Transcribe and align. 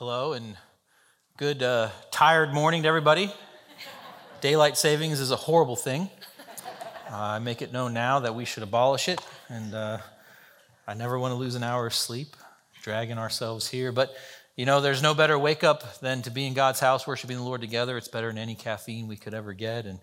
Hello 0.00 0.32
and 0.32 0.56
good 1.36 1.62
uh, 1.62 1.90
tired 2.10 2.54
morning 2.54 2.84
to 2.84 2.88
everybody. 2.88 3.30
Daylight 4.40 4.78
savings 4.78 5.20
is 5.20 5.30
a 5.30 5.36
horrible 5.36 5.76
thing. 5.76 6.08
Uh, 7.12 7.16
I 7.16 7.38
make 7.38 7.60
it 7.60 7.70
known 7.70 7.92
now 7.92 8.18
that 8.20 8.34
we 8.34 8.46
should 8.46 8.62
abolish 8.62 9.10
it, 9.10 9.20
and 9.50 9.74
uh, 9.74 9.98
I 10.88 10.94
never 10.94 11.18
want 11.18 11.32
to 11.32 11.36
lose 11.36 11.54
an 11.54 11.62
hour 11.62 11.86
of 11.86 11.92
sleep 11.92 12.34
dragging 12.82 13.18
ourselves 13.18 13.68
here. 13.68 13.92
But 13.92 14.16
you 14.56 14.64
know, 14.64 14.80
there's 14.80 15.02
no 15.02 15.12
better 15.12 15.38
wake 15.38 15.64
up 15.64 16.00
than 16.00 16.22
to 16.22 16.30
be 16.30 16.46
in 16.46 16.54
God's 16.54 16.80
house 16.80 17.06
worshiping 17.06 17.36
the 17.36 17.42
Lord 17.42 17.60
together. 17.60 17.98
It's 17.98 18.08
better 18.08 18.28
than 18.28 18.38
any 18.38 18.54
caffeine 18.54 19.06
we 19.06 19.18
could 19.18 19.34
ever 19.34 19.52
get, 19.52 19.84
and 19.84 19.98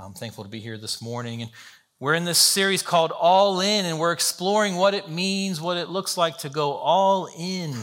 I'm 0.00 0.12
thankful 0.12 0.44
to 0.44 0.50
be 0.50 0.60
here 0.60 0.78
this 0.78 1.02
morning. 1.02 1.42
And 1.42 1.50
we're 1.98 2.14
in 2.14 2.24
this 2.24 2.38
series 2.38 2.84
called 2.84 3.10
All 3.10 3.60
In, 3.60 3.84
and 3.84 3.98
we're 3.98 4.12
exploring 4.12 4.76
what 4.76 4.94
it 4.94 5.10
means, 5.10 5.60
what 5.60 5.76
it 5.76 5.88
looks 5.88 6.16
like 6.16 6.38
to 6.38 6.48
go 6.48 6.74
all 6.74 7.28
in 7.36 7.74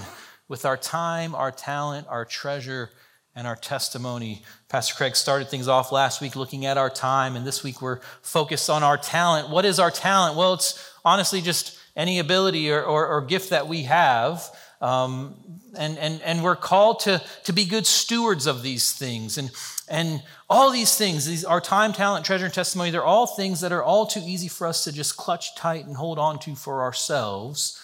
with 0.48 0.66
our 0.66 0.78
time, 0.78 1.36
our 1.36 1.52
talent, 1.52 2.08
our 2.10 2.26
treasure, 2.26 2.92
and 3.36 3.46
our 3.46 3.56
testimony. 3.56 4.44
Pastor 4.68 4.96
Craig 4.96 5.16
started 5.16 5.48
things 5.50 5.68
off 5.68 5.92
last 5.92 6.22
week 6.22 6.36
looking 6.36 6.66
at 6.66 6.78
our 6.78 6.90
time, 6.90 7.36
and 7.36 7.46
this 7.46 7.64
week 7.64 7.82
we're 7.82 8.00
focused 8.22 8.70
on 8.70 8.82
our 8.82 8.98
talent. 8.98 9.50
What 9.50 9.64
is 9.64 9.80
our 9.80 9.92
talent? 9.92 10.36
Well, 10.36 10.56
it's 10.56 10.92
honestly 11.06 11.42
just 11.42 11.78
any 11.96 12.20
ability 12.20 12.72
or, 12.72 12.82
or, 12.84 13.08
or 13.08 13.22
gift 13.22 13.52
that 13.52 13.68
we 13.68 13.84
have. 13.84 14.44
Um, 14.82 15.36
and, 15.76 15.98
and, 15.98 16.22
and 16.22 16.44
we're 16.44 16.56
called 16.56 17.02
to, 17.02 17.22
to 17.44 17.54
be 17.54 17.66
good 17.66 17.86
stewards 17.86 18.48
of 18.48 18.64
these 18.64 18.94
things. 18.94 19.38
And, 19.38 19.52
and 19.88 20.24
all 20.50 20.72
these 20.72 20.96
things, 20.98 21.26
these, 21.26 21.44
our 21.44 21.62
time, 21.62 21.94
talent, 21.94 22.26
treasure, 22.26 22.46
and 22.46 22.54
testimony, 22.54 22.92
they're 22.92 23.04
all 23.04 23.28
things 23.28 23.62
that 23.62 23.72
are 23.72 23.84
all 23.84 24.06
too 24.06 24.22
easy 24.24 24.48
for 24.48 24.68
us 24.68 24.84
to 24.84 24.92
just 24.92 25.18
clutch 25.18 25.56
tight 25.56 25.86
and 25.86 25.96
hold 25.96 26.20
on 26.20 26.40
to 26.40 26.56
for 26.56 26.82
ourselves. 26.82 27.80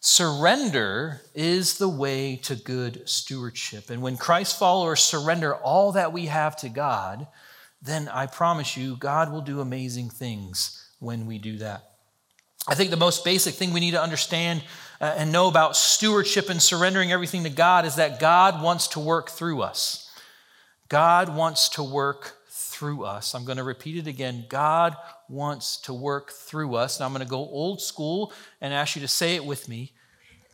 Surrender 0.00 1.22
is 1.34 1.78
the 1.78 1.88
way 1.88 2.36
to 2.36 2.54
good 2.54 3.08
stewardship. 3.08 3.90
And 3.90 4.00
when 4.00 4.16
Christ 4.16 4.58
followers 4.58 5.00
surrender 5.00 5.54
all 5.56 5.92
that 5.92 6.12
we 6.12 6.26
have 6.26 6.56
to 6.58 6.68
God, 6.68 7.26
then 7.82 8.08
I 8.08 8.26
promise 8.26 8.76
you, 8.76 8.96
God 8.96 9.32
will 9.32 9.40
do 9.40 9.60
amazing 9.60 10.10
things 10.10 10.88
when 11.00 11.26
we 11.26 11.38
do 11.38 11.58
that. 11.58 11.84
I 12.68 12.74
think 12.74 12.90
the 12.90 12.96
most 12.96 13.24
basic 13.24 13.54
thing 13.54 13.72
we 13.72 13.80
need 13.80 13.92
to 13.92 14.02
understand 14.02 14.62
uh, 15.00 15.14
and 15.16 15.32
know 15.32 15.48
about 15.48 15.76
stewardship 15.76 16.48
and 16.50 16.60
surrendering 16.60 17.12
everything 17.12 17.44
to 17.44 17.50
God 17.50 17.86
is 17.86 17.96
that 17.96 18.20
God 18.20 18.62
wants 18.62 18.88
to 18.88 19.00
work 19.00 19.30
through 19.30 19.62
us. 19.62 20.10
God 20.88 21.34
wants 21.34 21.70
to 21.70 21.82
work 21.82 22.37
through 22.58 23.04
us. 23.04 23.34
I'm 23.34 23.44
going 23.44 23.58
to 23.58 23.64
repeat 23.64 23.96
it 23.96 24.08
again. 24.08 24.44
God 24.48 24.96
wants 25.28 25.76
to 25.82 25.94
work 25.94 26.32
through 26.32 26.74
us. 26.74 26.98
Now 26.98 27.06
I'm 27.06 27.12
going 27.12 27.24
to 27.24 27.30
go 27.30 27.38
old 27.38 27.80
school 27.80 28.32
and 28.60 28.74
ask 28.74 28.96
you 28.96 29.02
to 29.02 29.08
say 29.08 29.36
it 29.36 29.44
with 29.44 29.68
me. 29.68 29.92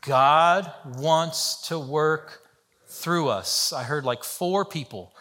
God 0.02 0.70
wants 0.98 1.66
to 1.68 1.78
work 1.78 2.42
through 2.86 3.28
us. 3.28 3.72
I 3.72 3.84
heard 3.84 4.04
like 4.04 4.22
four 4.22 4.66
people. 4.66 5.14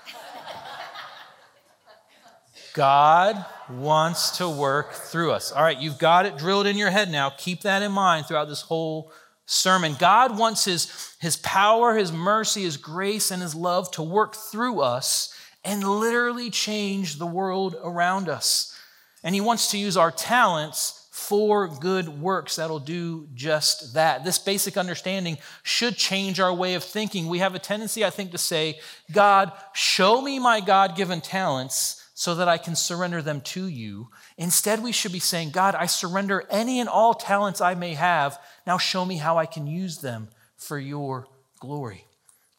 God 2.74 3.46
wants 3.70 4.38
to 4.40 4.50
work 4.50 4.92
through 4.92 5.32
us. 5.32 5.54
All 5.54 5.64
right, 5.64 5.80
you've 5.80 6.00
got 6.00 6.26
it 6.26 6.38
drilled 6.38 6.68
in 6.68 6.76
your 6.76 6.90
head 6.92 7.10
now. 7.10 7.30
Keep 7.30 7.62
that 7.62 7.82
in 7.82 7.94
mind 7.94 8.26
throughout 8.26 8.50
this 8.50 8.62
whole 8.62 9.12
sermon. 9.46 9.96
God 9.98 10.38
wants 10.38 10.66
his, 10.66 11.16
his 11.22 11.38
power, 11.38 11.96
his 11.96 12.12
mercy, 12.12 12.64
his 12.64 12.76
grace, 12.76 13.32
and 13.32 13.42
his 13.42 13.56
love 13.56 13.90
to 13.92 14.04
work 14.04 14.36
through 14.36 14.82
us 14.82 15.33
and 15.64 15.84
literally 15.84 16.50
change 16.50 17.18
the 17.18 17.26
world 17.26 17.76
around 17.84 18.30
us. 18.30 18.78
And 19.24 19.34
He 19.34 19.42
wants 19.42 19.72
to 19.72 19.78
use 19.78 19.98
our 19.98 20.12
talents 20.12 21.08
for 21.12 21.68
good 21.68 22.10
works 22.10 22.58
that'll 22.58 22.80
do 22.80 23.28
just 23.34 23.94
that. 23.94 24.26
This 24.26 24.40
basic 24.40 24.78
understanding 24.78 25.38
should 25.62 25.96
change 25.96 26.40
our 26.40 26.54
way 26.54 26.74
of 26.74 26.84
thinking. 26.84 27.28
We 27.28 27.40
have 27.40 27.56
a 27.56 27.60
tendency, 27.60 28.04
I 28.04 28.10
think, 28.10 28.32
to 28.32 28.38
say, 28.38 28.80
God, 29.12 29.52
show 29.74 30.22
me 30.22 30.40
my 30.40 30.60
God 30.60 30.96
given 30.98 31.22
talents 31.22 32.04
so 32.14 32.36
that 32.36 32.48
I 32.48 32.58
can 32.58 32.76
surrender 32.76 33.22
them 33.22 33.42
to 33.42 33.68
you. 33.68 34.10
Instead, 34.38 34.84
we 34.84 34.92
should 34.92 35.12
be 35.12 35.20
saying, 35.20 35.52
God, 35.52 35.76
I 35.76 35.86
surrender 35.86 36.44
any 36.50 36.80
and 36.80 36.90
all 36.90 37.14
talents 37.14 37.62
I 37.62 37.76
may 37.76 37.94
have. 37.94 38.40
Now 38.68 38.78
show 38.78 39.06
me 39.06 39.18
how 39.18 39.38
I 39.38 39.46
can 39.46 39.66
use 39.66 40.00
them 40.00 40.28
for 40.58 40.78
your 40.78 41.28
glory. 41.60 42.06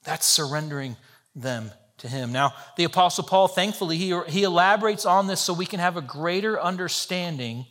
That's 0.04 0.26
surrendering 0.26 0.96
them 1.34 1.70
to 2.04 2.10
him. 2.10 2.32
Now, 2.32 2.54
the 2.76 2.84
Apostle 2.84 3.24
Paul, 3.24 3.48
thankfully, 3.48 3.96
he, 3.96 4.18
he 4.28 4.42
elaborates 4.44 5.04
on 5.06 5.26
this 5.26 5.40
so 5.40 5.52
we 5.52 5.66
can 5.66 5.80
have 5.80 5.96
a 5.96 6.02
greater 6.02 6.60
understanding 6.60 7.66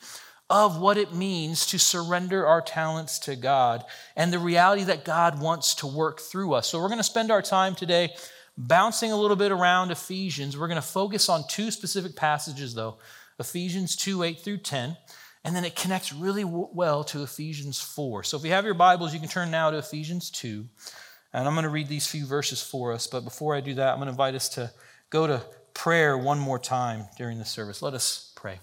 of 0.49 0.79
what 0.79 0.97
it 0.97 1.13
means 1.13 1.66
to 1.67 1.79
surrender 1.79 2.45
our 2.45 2.61
talents 2.61 3.19
to 3.19 3.35
God 3.35 3.85
and 4.16 4.33
the 4.33 4.39
reality 4.39 4.83
that 4.85 5.05
God 5.05 5.39
wants 5.39 5.75
to 5.75 5.88
work 5.88 6.19
through 6.19 6.53
us. 6.53 6.67
So, 6.67 6.79
we're 6.79 6.89
going 6.89 6.99
to 6.99 7.03
spend 7.03 7.31
our 7.31 7.41
time 7.41 7.75
today 7.75 8.09
bouncing 8.57 9.11
a 9.11 9.17
little 9.17 9.38
bit 9.38 9.51
around 9.51 9.91
Ephesians. 9.91 10.57
We're 10.57 10.67
going 10.67 10.81
to 10.81 10.88
focus 10.88 11.29
on 11.29 11.44
two 11.47 11.71
specific 11.71 12.15
passages, 12.15 12.73
though 12.73 12.97
Ephesians 13.39 13.95
2 13.95 14.23
8 14.23 14.39
through 14.39 14.57
10. 14.57 14.97
And 15.45 15.55
then 15.55 15.65
it 15.65 15.75
connects 15.75 16.13
really 16.13 16.45
well 16.45 17.03
to 17.05 17.21
Ephesians 17.21 17.79
4. 17.79 18.23
So, 18.23 18.38
if 18.38 18.45
you 18.45 18.51
have 18.51 18.65
your 18.65 18.73
Bibles, 18.73 19.13
you 19.13 19.19
can 19.19 19.29
turn 19.29 19.51
now 19.51 19.69
to 19.69 19.77
Ephesians 19.77 20.31
2. 20.31 20.65
And 21.33 21.47
I'm 21.47 21.55
going 21.55 21.63
to 21.63 21.69
read 21.69 21.88
these 21.88 22.07
few 22.07 22.25
verses 22.25 22.61
for 22.61 22.91
us. 22.91 23.07
But 23.07 23.23
before 23.23 23.55
I 23.55 23.61
do 23.61 23.73
that, 23.75 23.89
I'm 23.89 23.97
going 23.97 24.05
to 24.05 24.11
invite 24.11 24.35
us 24.35 24.49
to 24.49 24.71
go 25.09 25.25
to 25.27 25.44
prayer 25.73 26.17
one 26.17 26.39
more 26.39 26.59
time 26.59 27.05
during 27.17 27.39
the 27.39 27.45
service. 27.45 27.81
Let 27.81 27.94
us 27.94 28.31
pray. 28.35 28.59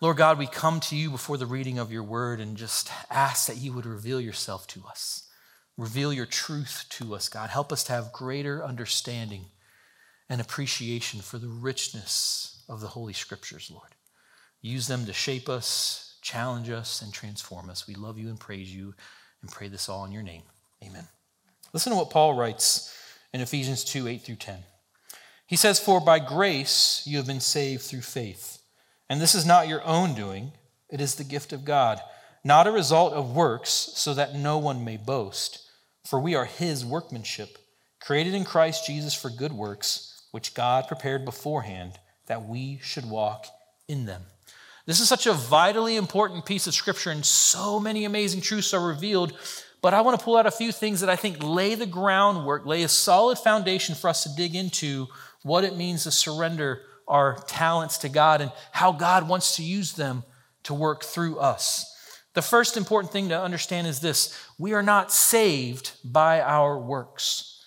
Lord 0.00 0.16
God, 0.16 0.38
we 0.38 0.46
come 0.46 0.80
to 0.80 0.96
you 0.96 1.10
before 1.10 1.36
the 1.36 1.46
reading 1.46 1.78
of 1.78 1.92
your 1.92 2.04
word 2.04 2.40
and 2.40 2.56
just 2.56 2.90
ask 3.10 3.48
that 3.48 3.56
you 3.56 3.72
would 3.72 3.84
reveal 3.84 4.20
yourself 4.20 4.66
to 4.68 4.84
us. 4.88 5.28
Reveal 5.76 6.12
your 6.12 6.26
truth 6.26 6.86
to 6.90 7.14
us, 7.14 7.28
God. 7.28 7.50
Help 7.50 7.72
us 7.72 7.84
to 7.84 7.92
have 7.92 8.12
greater 8.12 8.64
understanding 8.64 9.46
and 10.28 10.40
appreciation 10.40 11.20
for 11.20 11.38
the 11.38 11.48
richness 11.48 12.64
of 12.68 12.80
the 12.80 12.88
Holy 12.88 13.12
Scriptures, 13.12 13.70
Lord. 13.72 13.94
Use 14.60 14.86
them 14.86 15.04
to 15.06 15.12
shape 15.12 15.48
us, 15.48 16.18
challenge 16.22 16.70
us, 16.70 17.02
and 17.02 17.12
transform 17.12 17.70
us. 17.70 17.86
We 17.86 17.94
love 17.94 18.18
you 18.18 18.28
and 18.28 18.38
praise 18.38 18.74
you 18.74 18.94
and 19.42 19.50
pray 19.50 19.68
this 19.68 19.88
all 19.88 20.04
in 20.04 20.12
your 20.12 20.22
name. 20.22 20.42
Amen. 20.84 21.06
Listen 21.72 21.92
to 21.92 21.98
what 21.98 22.10
Paul 22.10 22.34
writes 22.34 22.94
in 23.32 23.40
Ephesians 23.40 23.84
2 23.84 24.08
8 24.08 24.22
through 24.22 24.36
10. 24.36 24.58
He 25.46 25.56
says, 25.56 25.80
For 25.80 26.00
by 26.00 26.18
grace 26.18 27.02
you 27.06 27.16
have 27.16 27.26
been 27.26 27.40
saved 27.40 27.82
through 27.82 28.02
faith. 28.02 28.60
And 29.08 29.20
this 29.20 29.34
is 29.34 29.46
not 29.46 29.68
your 29.68 29.82
own 29.84 30.14
doing, 30.14 30.52
it 30.90 31.00
is 31.00 31.14
the 31.14 31.24
gift 31.24 31.52
of 31.52 31.64
God, 31.64 32.00
not 32.44 32.66
a 32.66 32.72
result 32.72 33.14
of 33.14 33.34
works, 33.34 33.70
so 33.70 34.14
that 34.14 34.34
no 34.34 34.58
one 34.58 34.84
may 34.84 34.96
boast. 34.96 35.64
For 36.04 36.20
we 36.20 36.34
are 36.34 36.44
his 36.44 36.84
workmanship, 36.84 37.58
created 38.00 38.34
in 38.34 38.44
Christ 38.44 38.86
Jesus 38.86 39.14
for 39.14 39.30
good 39.30 39.52
works, 39.52 40.22
which 40.30 40.54
God 40.54 40.86
prepared 40.86 41.24
beforehand 41.24 41.98
that 42.26 42.46
we 42.46 42.78
should 42.82 43.08
walk 43.08 43.46
in 43.88 44.06
them. 44.06 44.22
This 44.86 45.00
is 45.00 45.08
such 45.08 45.26
a 45.26 45.34
vitally 45.34 45.96
important 45.96 46.46
piece 46.46 46.66
of 46.66 46.74
scripture, 46.74 47.10
and 47.10 47.24
so 47.24 47.78
many 47.78 48.04
amazing 48.04 48.40
truths 48.40 48.72
are 48.72 48.86
revealed 48.86 49.36
but 49.80 49.94
I 49.94 50.00
want 50.00 50.18
to 50.18 50.24
pull 50.24 50.36
out 50.36 50.46
a 50.46 50.50
few 50.50 50.72
things 50.72 51.00
that 51.00 51.10
I 51.10 51.16
think 51.16 51.42
lay 51.42 51.74
the 51.74 51.86
groundwork, 51.86 52.66
lay 52.66 52.82
a 52.82 52.88
solid 52.88 53.38
foundation 53.38 53.94
for 53.94 54.08
us 54.08 54.24
to 54.24 54.34
dig 54.34 54.54
into 54.54 55.06
what 55.42 55.64
it 55.64 55.76
means 55.76 56.04
to 56.04 56.10
surrender 56.10 56.82
our 57.06 57.36
talents 57.46 57.98
to 57.98 58.08
God 58.08 58.40
and 58.40 58.52
how 58.72 58.92
God 58.92 59.28
wants 59.28 59.56
to 59.56 59.62
use 59.62 59.92
them 59.92 60.24
to 60.64 60.74
work 60.74 61.04
through 61.04 61.38
us. 61.38 61.94
The 62.34 62.42
first 62.42 62.76
important 62.76 63.12
thing 63.12 63.30
to 63.30 63.40
understand 63.40 63.86
is 63.86 64.00
this 64.00 64.36
we 64.58 64.72
are 64.74 64.82
not 64.82 65.12
saved 65.12 65.92
by 66.04 66.40
our 66.40 66.78
works. 66.78 67.64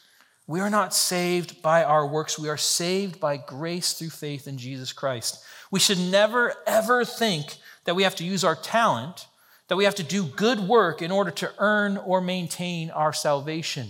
We 0.47 0.59
are 0.59 0.69
not 0.69 0.94
saved 0.94 1.61
by 1.61 1.83
our 1.83 2.05
works. 2.05 2.38
We 2.38 2.50
are 2.50 2.57
saved 2.57 3.19
by 3.19 3.38
grace 3.38 3.94
through 3.94 4.09
faith 4.09 4.47
in 4.47 4.57
Jesus 4.57 4.91
Christ. 4.91 5.44
We 5.71 5.79
should 5.79 6.00
never, 6.00 6.53
ever 6.67 7.05
think 7.05 7.55
that 7.85 7.95
we 7.95 8.03
have 8.03 8.16
to 8.17 8.25
use 8.25 8.44
our 8.44 8.55
talent 8.55 9.27
that 9.71 9.77
we 9.77 9.85
have 9.85 9.95
to 9.95 10.03
do 10.03 10.25
good 10.25 10.59
work 10.59 11.01
in 11.01 11.11
order 11.11 11.31
to 11.31 11.49
earn 11.57 11.95
or 11.95 12.19
maintain 12.19 12.89
our 12.89 13.13
salvation. 13.13 13.89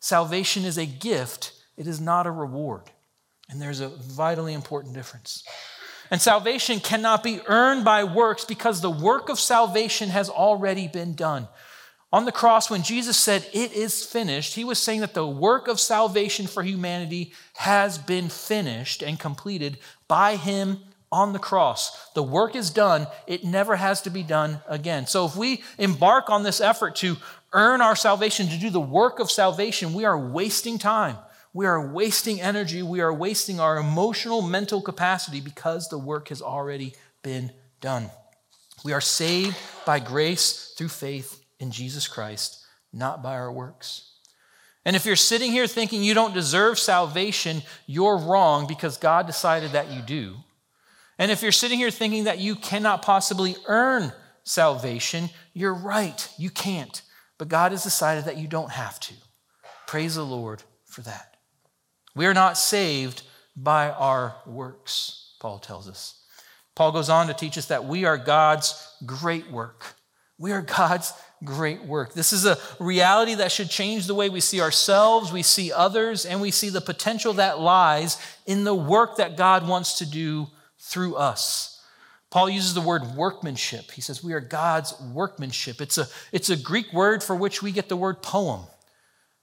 Salvation 0.00 0.64
is 0.64 0.76
a 0.76 0.84
gift, 0.84 1.52
it 1.76 1.86
is 1.86 2.00
not 2.00 2.26
a 2.26 2.30
reward. 2.32 2.82
And 3.48 3.62
there's 3.62 3.78
a 3.78 3.90
vitally 3.90 4.54
important 4.54 4.92
difference. 4.92 5.44
And 6.10 6.20
salvation 6.20 6.80
cannot 6.80 7.22
be 7.22 7.40
earned 7.46 7.84
by 7.84 8.02
works 8.02 8.44
because 8.44 8.80
the 8.80 8.90
work 8.90 9.28
of 9.28 9.38
salvation 9.38 10.08
has 10.08 10.28
already 10.28 10.88
been 10.88 11.14
done. 11.14 11.46
On 12.12 12.24
the 12.24 12.32
cross, 12.32 12.68
when 12.68 12.82
Jesus 12.82 13.16
said, 13.16 13.46
It 13.52 13.72
is 13.72 14.04
finished, 14.04 14.56
he 14.56 14.64
was 14.64 14.80
saying 14.80 14.98
that 14.98 15.14
the 15.14 15.28
work 15.28 15.68
of 15.68 15.78
salvation 15.78 16.48
for 16.48 16.64
humanity 16.64 17.34
has 17.54 17.98
been 17.98 18.28
finished 18.30 19.00
and 19.00 19.16
completed 19.16 19.78
by 20.08 20.34
him 20.34 20.80
on 21.12 21.32
the 21.32 21.38
cross. 21.38 22.10
The 22.14 22.22
work 22.22 22.54
is 22.54 22.70
done, 22.70 23.06
it 23.26 23.44
never 23.44 23.76
has 23.76 24.02
to 24.02 24.10
be 24.10 24.22
done 24.22 24.60
again. 24.68 25.06
So 25.06 25.26
if 25.26 25.36
we 25.36 25.62
embark 25.78 26.30
on 26.30 26.42
this 26.42 26.60
effort 26.60 26.96
to 26.96 27.16
earn 27.52 27.80
our 27.80 27.96
salvation, 27.96 28.48
to 28.48 28.58
do 28.58 28.70
the 28.70 28.80
work 28.80 29.18
of 29.18 29.30
salvation, 29.30 29.92
we 29.92 30.04
are 30.04 30.18
wasting 30.18 30.78
time. 30.78 31.16
We 31.52 31.66
are 31.66 31.92
wasting 31.92 32.40
energy. 32.40 32.82
We 32.82 33.00
are 33.00 33.12
wasting 33.12 33.58
our 33.58 33.78
emotional, 33.78 34.40
mental 34.40 34.80
capacity 34.80 35.40
because 35.40 35.88
the 35.88 35.98
work 35.98 36.28
has 36.28 36.40
already 36.40 36.94
been 37.22 37.50
done. 37.80 38.10
We 38.84 38.92
are 38.92 39.00
saved 39.00 39.56
by 39.84 39.98
grace 39.98 40.74
through 40.76 40.88
faith 40.88 41.44
in 41.58 41.72
Jesus 41.72 42.06
Christ, 42.06 42.64
not 42.92 43.22
by 43.22 43.34
our 43.34 43.52
works. 43.52 44.06
And 44.84 44.96
if 44.96 45.04
you're 45.04 45.16
sitting 45.16 45.52
here 45.52 45.66
thinking 45.66 46.02
you 46.02 46.14
don't 46.14 46.32
deserve 46.32 46.78
salvation, 46.78 47.62
you're 47.86 48.16
wrong 48.16 48.66
because 48.66 48.96
God 48.96 49.26
decided 49.26 49.72
that 49.72 49.90
you 49.90 50.00
do. 50.00 50.36
And 51.20 51.30
if 51.30 51.42
you're 51.42 51.52
sitting 51.52 51.78
here 51.78 51.90
thinking 51.90 52.24
that 52.24 52.38
you 52.38 52.56
cannot 52.56 53.02
possibly 53.02 53.54
earn 53.66 54.10
salvation, 54.42 55.28
you're 55.52 55.74
right, 55.74 56.26
you 56.38 56.48
can't. 56.48 57.02
But 57.36 57.48
God 57.48 57.72
has 57.72 57.84
decided 57.84 58.24
that 58.24 58.38
you 58.38 58.48
don't 58.48 58.70
have 58.70 58.98
to. 59.00 59.14
Praise 59.86 60.14
the 60.14 60.24
Lord 60.24 60.62
for 60.86 61.02
that. 61.02 61.36
We 62.16 62.24
are 62.24 62.32
not 62.32 62.56
saved 62.56 63.22
by 63.54 63.90
our 63.90 64.34
works, 64.46 65.34
Paul 65.40 65.58
tells 65.58 65.90
us. 65.90 66.24
Paul 66.74 66.90
goes 66.90 67.10
on 67.10 67.26
to 67.26 67.34
teach 67.34 67.58
us 67.58 67.66
that 67.66 67.84
we 67.84 68.06
are 68.06 68.16
God's 68.16 68.96
great 69.04 69.50
work. 69.50 69.94
We 70.38 70.52
are 70.52 70.62
God's 70.62 71.12
great 71.44 71.84
work. 71.84 72.14
This 72.14 72.32
is 72.32 72.46
a 72.46 72.56
reality 72.78 73.34
that 73.34 73.52
should 73.52 73.68
change 73.68 74.06
the 74.06 74.14
way 74.14 74.30
we 74.30 74.40
see 74.40 74.62
ourselves, 74.62 75.34
we 75.34 75.42
see 75.42 75.70
others, 75.70 76.24
and 76.24 76.40
we 76.40 76.50
see 76.50 76.70
the 76.70 76.80
potential 76.80 77.34
that 77.34 77.60
lies 77.60 78.16
in 78.46 78.64
the 78.64 78.74
work 78.74 79.16
that 79.16 79.36
God 79.36 79.68
wants 79.68 79.98
to 79.98 80.06
do 80.06 80.46
through 80.90 81.14
us. 81.14 81.80
Paul 82.30 82.50
uses 82.50 82.74
the 82.74 82.80
word 82.80 83.16
workmanship. 83.16 83.92
He 83.92 84.00
says 84.00 84.22
we 84.22 84.32
are 84.32 84.40
God's 84.40 84.94
workmanship. 85.00 85.80
It's 85.80 85.98
a, 85.98 86.06
it's 86.32 86.50
a 86.50 86.56
Greek 86.56 86.92
word 86.92 87.22
for 87.22 87.34
which 87.34 87.62
we 87.62 87.72
get 87.72 87.88
the 87.88 87.96
word 87.96 88.22
poem. 88.22 88.62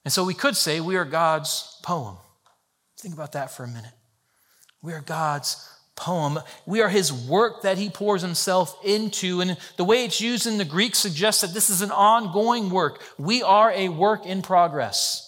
And 0.04 0.12
so 0.12 0.24
we 0.24 0.34
could 0.34 0.56
say 0.56 0.80
we 0.80 0.96
are 0.96 1.04
God's 1.04 1.78
poem. 1.82 2.16
Think 2.98 3.14
about 3.14 3.32
that 3.32 3.50
for 3.50 3.64
a 3.64 3.68
minute. 3.68 3.92
We 4.82 4.92
are 4.92 5.00
God's 5.00 5.68
poem. 5.96 6.38
We 6.64 6.80
are 6.80 6.88
his 6.88 7.12
work 7.12 7.62
that 7.62 7.76
he 7.76 7.90
pours 7.90 8.22
himself 8.22 8.78
into. 8.84 9.40
And 9.40 9.56
the 9.76 9.84
way 9.84 10.04
it's 10.04 10.20
used 10.20 10.46
in 10.46 10.58
the 10.58 10.64
Greek 10.64 10.94
suggests 10.94 11.42
that 11.42 11.52
this 11.52 11.70
is 11.70 11.82
an 11.82 11.90
ongoing 11.90 12.70
work. 12.70 13.02
We 13.18 13.42
are 13.42 13.70
a 13.72 13.88
work 13.88 14.24
in 14.24 14.40
progress. 14.42 15.24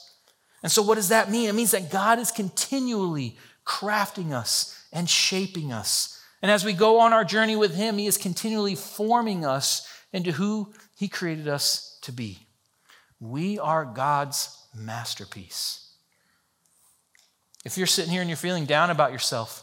And 0.63 0.71
so, 0.71 0.83
what 0.83 0.95
does 0.95 1.09
that 1.09 1.31
mean? 1.31 1.49
It 1.49 1.55
means 1.55 1.73
that 1.73 1.91
God 1.91 2.19
is 2.19 2.31
continually 2.31 3.37
crafting 3.67 4.33
us 4.33 4.80
and 4.93 5.09
shaping 5.09 5.73
us. 5.73 6.21
And 6.43 6.51
as 6.51 6.65
we 6.65 6.73
go 6.73 7.01
on 7.01 7.13
our 7.13 7.25
journey 7.25 7.57
with 7.57 7.75
him, 7.75 7.99
he 7.99 8.07
is 8.07 8.17
continually 8.17 8.75
forming 8.75 9.45
us 9.45 9.87
into 10.13 10.33
who 10.33 10.73
he 10.97 11.09
created 11.09 11.49
us 11.49 11.99
to 12.03 12.13
be. 12.13 12.39
We 13.21 13.59
are 13.59 13.85
God's 13.85 14.57
masterpiece. 14.75 15.93
If 17.65 17.77
you're 17.77 17.87
sitting 17.87 18.11
here 18.11 18.23
and 18.23 18.31
you're 18.31 18.37
feeling 18.37 18.65
down 18.65 18.91
about 18.91 19.13
yourself, 19.13 19.63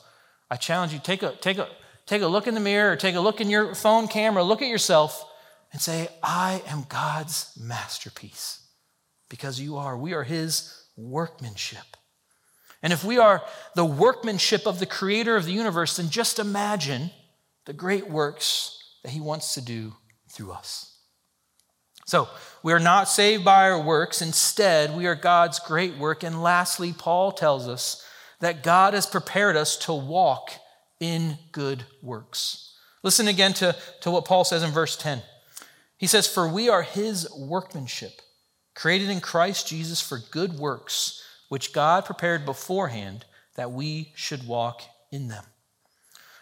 I 0.50 0.56
challenge 0.56 0.94
you 0.94 1.00
take 1.00 1.24
a, 1.24 1.36
take, 1.36 1.58
a, 1.58 1.68
take 2.06 2.22
a 2.22 2.28
look 2.28 2.48
in 2.48 2.54
the 2.54 2.60
mirror, 2.60 2.96
take 2.96 3.16
a 3.16 3.20
look 3.20 3.42
in 3.42 3.50
your 3.50 3.74
phone 3.74 4.08
camera, 4.08 4.44
look 4.44 4.62
at 4.62 4.68
yourself, 4.68 5.26
and 5.72 5.82
say, 5.82 6.08
I 6.22 6.62
am 6.68 6.86
God's 6.88 7.52
masterpiece. 7.60 8.62
Because 9.30 9.60
you 9.60 9.76
are. 9.76 9.98
We 9.98 10.14
are 10.14 10.24
His 10.24 10.86
workmanship. 10.96 11.97
And 12.88 12.94
if 12.94 13.04
we 13.04 13.18
are 13.18 13.44
the 13.76 13.84
workmanship 13.84 14.66
of 14.66 14.80
the 14.80 14.86
creator 14.86 15.36
of 15.36 15.44
the 15.44 15.52
universe, 15.52 15.98
then 15.98 16.10
just 16.10 16.40
imagine 16.40 17.12
the 17.66 17.74
great 17.74 18.10
works 18.10 18.82
that 19.04 19.10
He 19.10 19.20
wants 19.20 19.56
to 19.56 19.62
do 19.62 19.92
through 20.30 20.54
us. 20.54 20.98
So, 22.06 22.30
we 22.64 22.72
are 22.72 22.80
not 22.80 23.10
saved 23.10 23.44
by 23.44 23.70
our 23.70 23.82
works. 23.84 24.22
Instead, 24.22 24.96
we 24.96 25.06
are 25.06 25.16
God's 25.16 25.60
great 25.60 25.98
work. 25.98 26.24
And 26.24 26.42
lastly, 26.42 26.94
Paul 26.98 27.34
tells 27.34 27.68
us 27.68 28.06
that 28.40 28.64
God 28.64 28.94
has 28.94 29.06
prepared 29.06 29.58
us 29.58 29.76
to 29.80 29.94
walk 29.94 30.52
in 31.02 31.38
good 31.52 31.84
works. 32.02 32.74
Listen 33.04 33.28
again 33.28 33.52
to, 33.56 33.76
to 34.00 34.12
what 34.12 34.24
Paul 34.24 34.46
says 34.46 34.64
in 34.64 34.72
verse 34.72 34.96
10. 34.96 35.22
He 35.98 36.08
says, 36.08 36.26
For 36.26 36.48
we 36.48 36.70
are 36.70 36.84
his 36.84 37.28
workmanship, 37.38 38.22
created 38.76 39.10
in 39.10 39.20
Christ 39.20 39.68
Jesus 39.68 40.00
for 40.00 40.20
good 40.32 40.58
works, 40.58 41.22
which 41.50 41.74
God 41.74 42.06
prepared 42.06 42.46
beforehand 42.46 43.26
that 43.56 43.72
we 43.72 44.12
should 44.16 44.48
walk 44.48 44.82
in 45.12 45.28
them. 45.28 45.44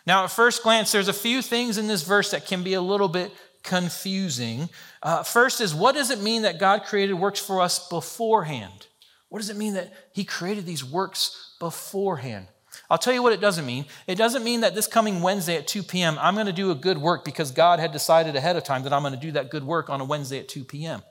Now, 0.05 0.23
at 0.23 0.31
first 0.31 0.63
glance, 0.63 0.91
there's 0.91 1.07
a 1.07 1.13
few 1.13 1.41
things 1.41 1.77
in 1.77 1.87
this 1.87 2.03
verse 2.03 2.31
that 2.31 2.45
can 2.45 2.63
be 2.63 2.73
a 2.73 2.81
little 2.81 3.07
bit 3.07 3.31
confusing. 3.63 4.69
Uh, 5.01 5.23
first 5.23 5.61
is 5.61 5.73
what 5.73 5.95
does 5.95 6.11
it 6.11 6.21
mean 6.21 6.43
that 6.43 6.59
God 6.59 6.83
created 6.83 7.13
works 7.13 7.39
for 7.39 7.61
us 7.61 7.87
beforehand? 7.87 8.87
What 9.29 9.39
does 9.39 9.49
it 9.49 9.57
mean 9.57 9.73
that 9.73 9.93
He 10.13 10.23
created 10.23 10.65
these 10.65 10.83
works 10.83 11.45
beforehand. 11.59 12.47
I'll 12.89 12.97
tell 12.97 13.13
you 13.13 13.23
what 13.23 13.33
it 13.33 13.41
doesn't 13.41 13.65
mean. 13.65 13.85
It 14.05 14.15
doesn't 14.15 14.43
mean 14.43 14.61
that 14.61 14.75
this 14.75 14.87
coming 14.87 15.21
Wednesday 15.21 15.55
at 15.55 15.67
2 15.67 15.83
p.m., 15.83 16.17
I'm 16.19 16.35
going 16.35 16.45
to 16.45 16.53
do 16.53 16.71
a 16.71 16.75
good 16.75 16.97
work 16.97 17.23
because 17.23 17.51
God 17.51 17.79
had 17.79 17.91
decided 17.91 18.35
ahead 18.35 18.55
of 18.55 18.63
time 18.63 18.83
that 18.83 18.93
I'm 18.93 19.01
going 19.01 19.13
to 19.13 19.19
do 19.19 19.31
that 19.31 19.49
good 19.49 19.63
work 19.63 19.89
on 19.89 20.01
a 20.01 20.05
Wednesday 20.05 20.39
at 20.39 20.49
2 20.49 20.65
p.m. 20.65 21.01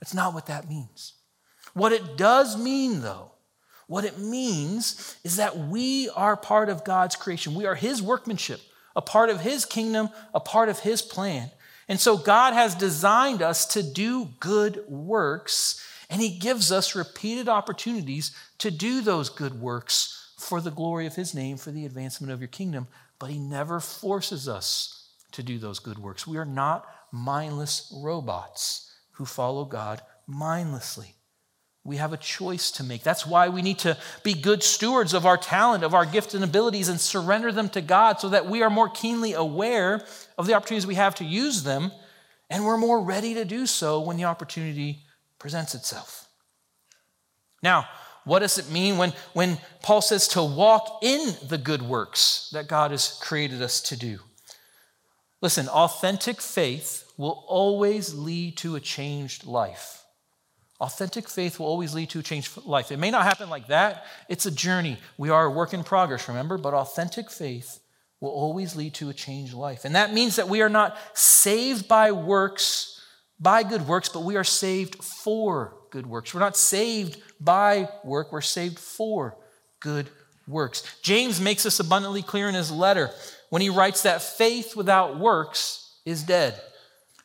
That's 0.00 0.14
not 0.14 0.32
what 0.32 0.46
that 0.46 0.68
means. 0.68 1.14
What 1.74 1.92
it 1.92 2.16
does 2.16 2.56
mean, 2.56 3.02
though, 3.02 3.32
what 3.88 4.04
it 4.04 4.18
means 4.18 5.16
is 5.24 5.36
that 5.36 5.58
we 5.58 6.08
are 6.10 6.36
part 6.36 6.68
of 6.68 6.84
God's 6.84 7.16
creation. 7.16 7.54
We 7.54 7.66
are 7.66 7.74
His 7.74 8.00
workmanship, 8.00 8.60
a 8.94 9.02
part 9.02 9.30
of 9.30 9.40
His 9.40 9.64
kingdom, 9.64 10.10
a 10.32 10.40
part 10.40 10.68
of 10.68 10.80
His 10.80 11.02
plan. 11.02 11.50
And 11.88 11.98
so 11.98 12.16
God 12.16 12.52
has 12.52 12.74
designed 12.74 13.42
us 13.42 13.64
to 13.72 13.82
do 13.82 14.28
good 14.38 14.84
works 14.86 15.84
and 16.10 16.22
He 16.22 16.38
gives 16.38 16.70
us 16.70 16.94
repeated 16.94 17.48
opportunities 17.48 18.30
to 18.58 18.70
do 18.70 19.00
those 19.00 19.28
good 19.28 19.60
works 19.60 20.32
for 20.38 20.60
the 20.60 20.70
glory 20.70 21.06
of 21.06 21.16
His 21.16 21.34
name, 21.34 21.56
for 21.56 21.70
the 21.70 21.86
advancement 21.86 22.32
of 22.32 22.40
your 22.40 22.48
kingdom. 22.48 22.88
But 23.18 23.30
He 23.30 23.38
never 23.38 23.80
forces 23.80 24.48
us 24.48 25.10
to 25.32 25.42
do 25.42 25.58
those 25.58 25.78
good 25.78 25.98
works. 25.98 26.26
We 26.26 26.38
are 26.38 26.44
not 26.44 26.86
mindless 27.10 27.92
robots 28.02 28.94
who 29.12 29.24
follow 29.24 29.64
God 29.64 30.02
mindlessly. 30.26 31.14
We 31.88 31.96
have 31.96 32.12
a 32.12 32.18
choice 32.18 32.70
to 32.72 32.84
make. 32.84 33.02
That's 33.02 33.26
why 33.26 33.48
we 33.48 33.62
need 33.62 33.78
to 33.78 33.96
be 34.22 34.34
good 34.34 34.62
stewards 34.62 35.14
of 35.14 35.24
our 35.24 35.38
talent, 35.38 35.82
of 35.82 35.94
our 35.94 36.04
gifts 36.04 36.34
and 36.34 36.44
abilities, 36.44 36.90
and 36.90 37.00
surrender 37.00 37.50
them 37.50 37.70
to 37.70 37.80
God 37.80 38.20
so 38.20 38.28
that 38.28 38.44
we 38.44 38.62
are 38.62 38.68
more 38.68 38.90
keenly 38.90 39.32
aware 39.32 40.04
of 40.36 40.46
the 40.46 40.52
opportunities 40.52 40.86
we 40.86 40.96
have 40.96 41.14
to 41.14 41.24
use 41.24 41.62
them, 41.62 41.90
and 42.50 42.66
we're 42.66 42.76
more 42.76 43.00
ready 43.00 43.32
to 43.32 43.46
do 43.46 43.64
so 43.64 44.00
when 44.00 44.18
the 44.18 44.24
opportunity 44.24 44.98
presents 45.38 45.74
itself. 45.74 46.28
Now, 47.62 47.88
what 48.24 48.40
does 48.40 48.58
it 48.58 48.70
mean 48.70 48.98
when, 48.98 49.14
when 49.32 49.56
Paul 49.80 50.02
says 50.02 50.28
to 50.28 50.42
walk 50.42 50.98
in 51.00 51.36
the 51.48 51.56
good 51.56 51.80
works 51.80 52.50
that 52.52 52.68
God 52.68 52.90
has 52.90 53.18
created 53.22 53.62
us 53.62 53.80
to 53.80 53.96
do? 53.96 54.18
Listen, 55.40 55.68
authentic 55.68 56.42
faith 56.42 57.10
will 57.16 57.46
always 57.48 58.12
lead 58.12 58.58
to 58.58 58.76
a 58.76 58.80
changed 58.80 59.46
life. 59.46 59.97
Authentic 60.80 61.28
faith 61.28 61.58
will 61.58 61.66
always 61.66 61.94
lead 61.94 62.10
to 62.10 62.20
a 62.20 62.22
changed 62.22 62.64
life. 62.64 62.92
It 62.92 62.98
may 62.98 63.10
not 63.10 63.24
happen 63.24 63.50
like 63.50 63.66
that, 63.68 64.06
it's 64.28 64.46
a 64.46 64.50
journey. 64.50 64.98
We 65.16 65.30
are 65.30 65.46
a 65.46 65.50
work 65.50 65.74
in 65.74 65.82
progress, 65.82 66.28
remember? 66.28 66.56
But 66.56 66.74
authentic 66.74 67.30
faith 67.30 67.80
will 68.20 68.30
always 68.30 68.76
lead 68.76 68.94
to 68.94 69.08
a 69.08 69.14
changed 69.14 69.54
life. 69.54 69.84
And 69.84 69.94
that 69.96 70.12
means 70.12 70.36
that 70.36 70.48
we 70.48 70.62
are 70.62 70.68
not 70.68 70.96
saved 71.14 71.88
by 71.88 72.12
works 72.12 72.98
by 73.40 73.62
good 73.62 73.86
works, 73.86 74.08
but 74.08 74.24
we 74.24 74.36
are 74.36 74.44
saved 74.44 75.02
for 75.02 75.76
good 75.90 76.06
works. 76.06 76.34
We're 76.34 76.40
not 76.40 76.56
saved 76.56 77.22
by 77.40 77.88
work, 78.04 78.32
we're 78.32 78.40
saved 78.40 78.78
for 78.78 79.36
good 79.80 80.08
works. 80.46 80.82
James 81.02 81.40
makes 81.40 81.62
this 81.62 81.80
abundantly 81.80 82.22
clear 82.22 82.48
in 82.48 82.54
his 82.54 82.70
letter 82.70 83.10
when 83.50 83.62
he 83.62 83.70
writes 83.70 84.02
that 84.02 84.22
faith 84.22 84.74
without 84.74 85.18
works 85.18 86.00
is 86.04 86.22
dead. 86.22 86.60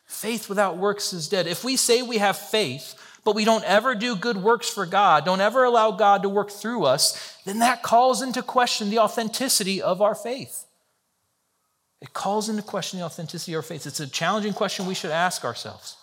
Faith 0.06 0.48
without 0.48 0.76
works 0.76 1.12
is 1.12 1.28
dead. 1.28 1.46
If 1.46 1.64
we 1.64 1.76
say 1.76 2.02
we 2.02 2.18
have 2.18 2.36
faith, 2.36 2.94
but 3.24 3.34
we 3.34 3.44
don't 3.44 3.64
ever 3.64 3.94
do 3.94 4.14
good 4.14 4.36
works 4.36 4.68
for 4.68 4.86
God, 4.86 5.24
don't 5.24 5.40
ever 5.40 5.64
allow 5.64 5.90
God 5.90 6.22
to 6.22 6.28
work 6.28 6.50
through 6.50 6.84
us, 6.84 7.36
then 7.44 7.58
that 7.58 7.82
calls 7.82 8.22
into 8.22 8.42
question 8.42 8.90
the 8.90 8.98
authenticity 8.98 9.80
of 9.82 10.00
our 10.02 10.14
faith. 10.14 10.66
It 12.00 12.12
calls 12.12 12.50
into 12.50 12.62
question 12.62 12.98
the 12.98 13.06
authenticity 13.06 13.54
of 13.54 13.58
our 13.58 13.62
faith. 13.62 13.86
It's 13.86 14.00
a 14.00 14.06
challenging 14.06 14.52
question 14.52 14.84
we 14.84 14.94
should 14.94 15.10
ask 15.10 15.42
ourselves. 15.44 15.96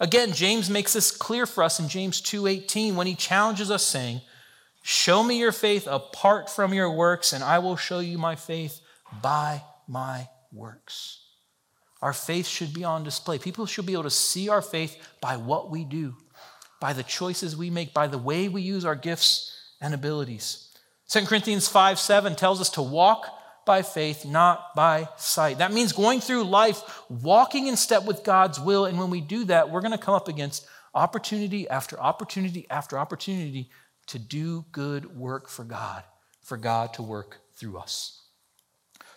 Again, 0.00 0.32
James 0.32 0.70
makes 0.70 0.94
this 0.94 1.10
clear 1.10 1.46
for 1.46 1.62
us 1.62 1.78
in 1.78 1.88
James 1.88 2.20
2:18 2.20 2.96
when 2.96 3.06
he 3.06 3.14
challenges 3.14 3.70
us 3.70 3.82
saying, 3.82 4.22
"Show 4.82 5.22
me 5.22 5.36
your 5.38 5.52
faith 5.52 5.86
apart 5.86 6.48
from 6.48 6.72
your 6.72 6.90
works, 6.90 7.32
and 7.32 7.44
I 7.44 7.58
will 7.58 7.76
show 7.76 7.98
you 7.98 8.18
my 8.18 8.34
faith 8.34 8.80
by 9.22 9.64
my 9.86 10.28
works." 10.52 11.18
Our 12.02 12.12
faith 12.12 12.46
should 12.46 12.72
be 12.74 12.84
on 12.84 13.04
display. 13.04 13.38
People 13.38 13.66
should 13.66 13.86
be 13.86 13.94
able 13.94 14.02
to 14.04 14.10
see 14.10 14.48
our 14.48 14.62
faith 14.62 14.96
by 15.20 15.36
what 15.36 15.70
we 15.70 15.84
do, 15.84 16.16
by 16.80 16.92
the 16.92 17.02
choices 17.02 17.56
we 17.56 17.70
make, 17.70 17.94
by 17.94 18.06
the 18.06 18.18
way 18.18 18.48
we 18.48 18.62
use 18.62 18.84
our 18.84 18.94
gifts 18.94 19.56
and 19.80 19.94
abilities. 19.94 20.68
2 21.08 21.24
Corinthians 21.26 21.68
5 21.68 21.98
7 21.98 22.34
tells 22.34 22.60
us 22.60 22.70
to 22.70 22.82
walk 22.82 23.26
by 23.64 23.82
faith, 23.82 24.24
not 24.24 24.74
by 24.74 25.08
sight. 25.16 25.58
That 25.58 25.72
means 25.72 25.92
going 25.92 26.20
through 26.20 26.44
life, 26.44 27.02
walking 27.08 27.66
in 27.66 27.76
step 27.76 28.04
with 28.04 28.24
God's 28.24 28.60
will. 28.60 28.86
And 28.86 28.98
when 28.98 29.10
we 29.10 29.20
do 29.20 29.44
that, 29.44 29.70
we're 29.70 29.80
going 29.80 29.92
to 29.92 29.98
come 29.98 30.14
up 30.14 30.28
against 30.28 30.66
opportunity 30.94 31.68
after 31.68 32.00
opportunity 32.00 32.66
after 32.70 32.98
opportunity 32.98 33.70
to 34.06 34.18
do 34.18 34.64
good 34.72 35.16
work 35.16 35.48
for 35.48 35.64
God, 35.64 36.02
for 36.42 36.56
God 36.56 36.94
to 36.94 37.02
work 37.02 37.38
through 37.56 37.78
us. 37.78 38.22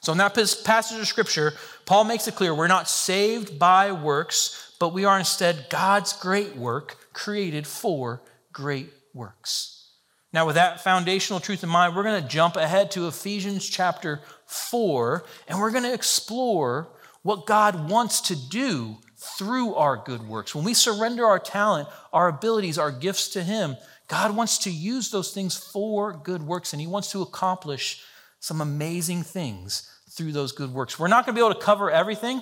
So, 0.01 0.11
in 0.11 0.17
that 0.17 0.33
passage 0.33 0.99
of 0.99 1.07
scripture, 1.07 1.53
Paul 1.85 2.05
makes 2.05 2.27
it 2.27 2.35
clear 2.35 2.53
we're 2.53 2.67
not 2.67 2.89
saved 2.89 3.59
by 3.59 3.91
works, 3.91 4.73
but 4.79 4.93
we 4.93 5.05
are 5.05 5.19
instead 5.19 5.67
God's 5.69 6.13
great 6.13 6.55
work 6.55 6.97
created 7.19 7.67
for 7.67 8.21
great 8.53 8.89
works. 9.13 9.91
Now, 10.31 10.45
with 10.45 10.55
that 10.55 10.81
foundational 10.81 11.39
truth 11.39 11.63
in 11.63 11.69
mind, 11.69 11.95
we're 11.95 12.03
going 12.03 12.21
to 12.21 12.27
jump 12.27 12.55
ahead 12.55 12.91
to 12.91 13.07
Ephesians 13.07 13.67
chapter 13.67 14.21
4, 14.45 15.25
and 15.47 15.59
we're 15.59 15.71
going 15.71 15.83
to 15.83 15.93
explore 15.93 16.87
what 17.23 17.45
God 17.45 17.89
wants 17.89 18.21
to 18.21 18.35
do 18.35 18.97
through 19.17 19.75
our 19.75 19.97
good 19.97 20.25
works. 20.27 20.55
When 20.55 20.63
we 20.63 20.73
surrender 20.73 21.25
our 21.25 21.39
talent, 21.39 21.89
our 22.13 22.29
abilities, 22.29 22.77
our 22.77 22.91
gifts 22.91 23.27
to 23.29 23.43
Him, 23.43 23.75
God 24.07 24.35
wants 24.35 24.59
to 24.59 24.71
use 24.71 25.11
those 25.11 25.33
things 25.33 25.57
for 25.57 26.13
good 26.13 26.43
works, 26.43 26.71
and 26.71 26.79
He 26.79 26.87
wants 26.87 27.11
to 27.11 27.21
accomplish 27.21 28.01
some 28.39 28.61
amazing 28.61 29.23
things 29.23 29.91
through 30.11 30.31
those 30.31 30.53
good 30.53 30.73
works. 30.73 30.97
We're 30.97 31.07
not 31.07 31.25
going 31.25 31.35
to 31.35 31.41
be 31.41 31.45
able 31.45 31.59
to 31.59 31.65
cover 31.65 31.91
everything. 31.91 32.41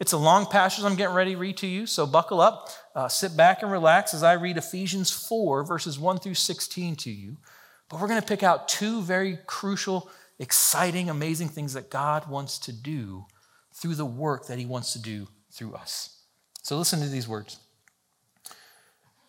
It's 0.00 0.12
a 0.12 0.18
long 0.18 0.46
passage 0.46 0.82
I'm 0.82 0.96
getting 0.96 1.14
ready 1.14 1.34
to 1.34 1.38
read 1.38 1.58
to 1.58 1.66
you, 1.66 1.84
so 1.84 2.06
buckle 2.06 2.40
up, 2.40 2.70
uh, 2.94 3.06
sit 3.08 3.36
back 3.36 3.62
and 3.62 3.70
relax 3.70 4.14
as 4.14 4.22
I 4.22 4.32
read 4.32 4.56
Ephesians 4.56 5.10
4, 5.10 5.62
verses 5.62 5.98
1 5.98 6.20
through 6.20 6.34
16 6.34 6.96
to 6.96 7.10
you. 7.10 7.36
But 7.90 8.00
we're 8.00 8.08
going 8.08 8.20
to 8.20 8.26
pick 8.26 8.42
out 8.42 8.66
two 8.66 9.02
very 9.02 9.38
crucial, 9.46 10.10
exciting, 10.38 11.10
amazing 11.10 11.50
things 11.50 11.74
that 11.74 11.90
God 11.90 12.30
wants 12.30 12.58
to 12.60 12.72
do 12.72 13.26
through 13.74 13.94
the 13.94 14.06
work 14.06 14.46
that 14.46 14.58
He 14.58 14.64
wants 14.64 14.94
to 14.94 15.02
do 15.02 15.28
through 15.52 15.74
us. 15.74 16.22
So 16.62 16.78
listen 16.78 17.00
to 17.00 17.08
these 17.08 17.28
words. 17.28 17.58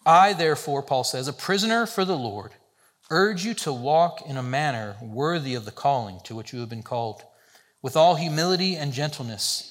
I, 0.05 0.31
therefore, 0.31 0.83
Paul 0.83 1.03
says, 1.03 1.27
a 1.27 1.33
prisoner 1.33 1.85
for 1.85 2.05
the 2.05 2.17
Lord, 2.17 2.53
urge 3.09 3.43
you 3.43 3.53
to 3.55 3.73
walk 3.73 4.21
in 4.25 4.37
a 4.37 4.43
manner 4.43 4.95
worthy 5.01 5.53
of 5.53 5.65
the 5.65 5.71
calling 5.71 6.21
to 6.23 6.33
which 6.33 6.53
you 6.53 6.61
have 6.61 6.69
been 6.69 6.81
called, 6.81 7.23
with 7.81 7.97
all 7.97 8.15
humility 8.15 8.77
and 8.77 8.93
gentleness, 8.93 9.70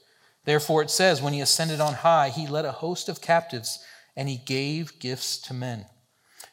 Therefore 0.43 0.81
it 0.81 0.89
says, 0.89 1.21
when 1.21 1.33
he 1.33 1.41
ascended 1.41 1.79
on 1.79 1.93
high, 1.93 2.29
he 2.29 2.47
led 2.47 2.65
a 2.65 2.71
host 2.71 3.09
of 3.09 3.21
captives 3.21 3.79
and 4.15 4.27
he 4.27 4.37
gave 4.37 4.99
gifts 4.99 5.37
to 5.39 5.53
men. 5.53 5.85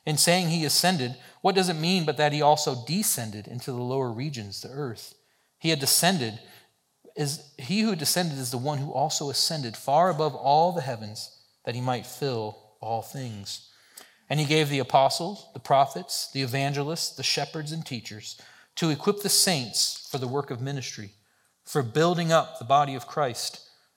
In 0.05 0.17
saying 0.17 0.49
he 0.49 0.65
ascended, 0.65 1.17
what 1.41 1.55
does 1.55 1.69
it 1.69 1.75
mean 1.75 2.05
but 2.05 2.17
that 2.17 2.33
he 2.33 2.43
also 2.43 2.85
descended 2.87 3.47
into 3.47 3.73
the 3.73 3.83
lower 3.83 4.11
regions, 4.11 4.61
the 4.61 4.71
earth? 4.71 5.15
He 5.59 5.71
had 5.71 5.81
descended, 5.81 6.39
is 7.17 7.53
he 7.59 7.81
who 7.81 7.97
descended 7.97 8.39
is 8.39 8.51
the 8.51 8.59
one 8.59 8.79
who 8.79 8.93
also 8.93 9.29
ascended 9.31 9.77
far 9.77 10.09
above 10.09 10.35
all 10.35 10.73
the 10.73 10.81
heavens, 10.81 11.37
that 11.65 11.75
he 11.75 11.81
might 11.81 12.07
fill 12.07 12.59
all 12.81 13.03
things. 13.03 13.69
And 14.31 14.39
he 14.39 14.47
gave 14.47 14.69
the 14.69 14.79
apostles, 14.79 15.49
the 15.53 15.61
prophets, 15.61 16.31
the 16.33 16.43
evangelists, 16.43 17.17
the 17.17 17.23
shepherds, 17.23 17.73
and 17.73 17.85
teachers 17.85 18.41
to 18.77 18.91
equip 18.91 19.23
the 19.23 19.29
saints 19.29 20.07
for 20.11 20.19
the 20.19 20.29
work 20.29 20.51
of 20.51 20.61
ministry, 20.61 21.11
for 21.65 21.83
building 21.83 22.31
up 22.31 22.59
the 22.59 22.65
body 22.65 22.95
of 22.95 23.07
Christ, 23.07 23.68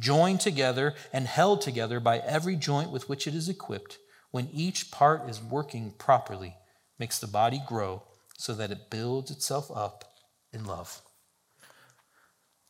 joined 0.00 0.40
together 0.40 0.94
and 1.12 1.26
held 1.26 1.60
together 1.60 2.00
by 2.00 2.18
every 2.18 2.56
joint 2.56 2.90
with 2.90 3.08
which 3.08 3.26
it 3.26 3.34
is 3.34 3.48
equipped, 3.48 3.98
when 4.30 4.48
each 4.52 4.90
part 4.90 5.28
is 5.28 5.42
working 5.42 5.92
properly, 5.98 6.56
makes 6.98 7.18
the 7.18 7.26
body 7.26 7.60
grow 7.66 8.02
so 8.36 8.54
that 8.54 8.70
it 8.70 8.90
builds 8.90 9.30
itself 9.30 9.70
up 9.74 10.04
in 10.52 10.64
love. 10.64 11.02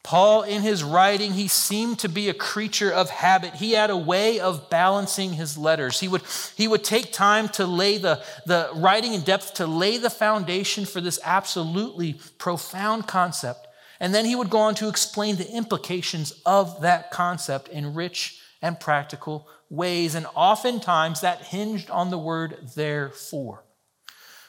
Paul, 0.04 0.42
in 0.42 0.62
his 0.62 0.82
writing, 0.82 1.32
he 1.34 1.48
seemed 1.48 1.98
to 1.98 2.08
be 2.08 2.30
a 2.30 2.34
creature 2.34 2.90
of 2.90 3.10
habit. 3.10 3.54
He 3.56 3.72
had 3.72 3.90
a 3.90 3.96
way 3.96 4.40
of 4.40 4.70
balancing 4.70 5.34
his 5.34 5.58
letters. 5.58 6.00
He 6.00 6.08
would, 6.08 6.22
he 6.56 6.66
would 6.66 6.82
take 6.82 7.12
time 7.12 7.48
to 7.50 7.66
lay 7.66 7.98
the, 7.98 8.24
the 8.46 8.70
writing 8.74 9.12
in 9.12 9.20
depth, 9.20 9.54
to 9.54 9.66
lay 9.66 9.98
the 9.98 10.08
foundation 10.08 10.86
for 10.86 11.02
this 11.02 11.20
absolutely 11.22 12.18
profound 12.38 13.06
concept. 13.06 13.67
And 14.00 14.14
then 14.14 14.24
he 14.24 14.36
would 14.36 14.50
go 14.50 14.58
on 14.58 14.74
to 14.76 14.88
explain 14.88 15.36
the 15.36 15.50
implications 15.50 16.32
of 16.46 16.82
that 16.82 17.10
concept 17.10 17.68
in 17.68 17.94
rich 17.94 18.40
and 18.62 18.78
practical 18.78 19.48
ways. 19.70 20.14
And 20.14 20.26
oftentimes 20.34 21.20
that 21.20 21.42
hinged 21.42 21.90
on 21.90 22.10
the 22.10 22.18
word 22.18 22.58
therefore. 22.74 23.64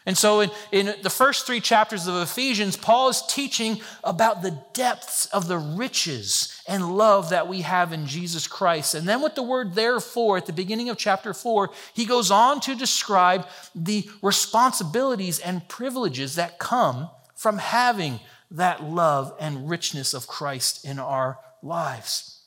And 0.06 0.18
so, 0.18 0.40
in, 0.40 0.50
in 0.72 0.96
the 1.04 1.10
first 1.10 1.46
three 1.46 1.60
chapters 1.60 2.08
of 2.08 2.16
Ephesians, 2.16 2.78
Paul 2.78 3.10
is 3.10 3.22
teaching 3.28 3.80
about 4.04 4.42
the 4.42 4.60
depths 4.74 5.26
of 5.28 5.48
the 5.48 5.58
riches 5.58 6.60
and 6.68 6.98
love 6.98 7.30
that 7.30 7.48
we 7.48 7.62
have 7.62 7.92
in 7.92 8.08
Jesus 8.08 8.48
Christ. 8.48 8.96
And 8.96 9.08
then, 9.08 9.22
with 9.22 9.36
the 9.36 9.44
word 9.44 9.76
therefore 9.76 10.38
at 10.38 10.46
the 10.46 10.54
beginning 10.54 10.90
of 10.90 10.98
chapter 10.98 11.34
four, 11.34 11.70
he 11.94 12.06
goes 12.06 12.32
on 12.32 12.60
to 12.62 12.76
describe 12.76 13.46
the 13.76 14.10
responsibilities 14.24 15.38
and 15.38 15.68
privileges 15.68 16.36
that 16.36 16.60
come 16.60 17.10
from 17.36 17.58
having 17.58 18.20
that 18.52 18.84
love 18.84 19.34
and 19.40 19.70
richness 19.70 20.14
of 20.14 20.28
Christ 20.28 20.86
in 20.86 21.00
our 21.00 21.40
lives. 21.62 22.42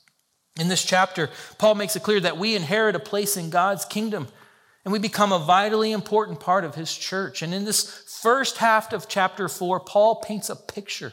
In 0.59 0.69
this 0.69 0.85
chapter, 0.85 1.31
Paul 1.59 1.77
makes 1.77 1.97
it 1.97 2.03
clear 2.03 2.21
that 2.21 2.37
we 2.37 2.55
inherit 2.55 2.97
a 2.97 3.01
place 3.01 3.37
in 3.37 3.51
God's 3.51 3.85
kingdom 3.85 4.29
and 4.85 4.93
we 4.93 4.99
become 4.99 5.33
a 5.33 5.39
vitally 5.39 5.93
important 5.93 6.41
part 6.41 6.65
of 6.65 6.75
his 6.75 6.95
church. 6.95 7.41
And 7.41 7.55
in 7.55 7.65
this 7.65 7.85
first 8.21 8.59
half 8.59 8.93
of 8.93 9.09
chapter 9.09 9.49
four, 9.49 9.81
Paul 9.81 10.17
paints 10.17 10.51
a 10.51 10.57
picture 10.57 11.13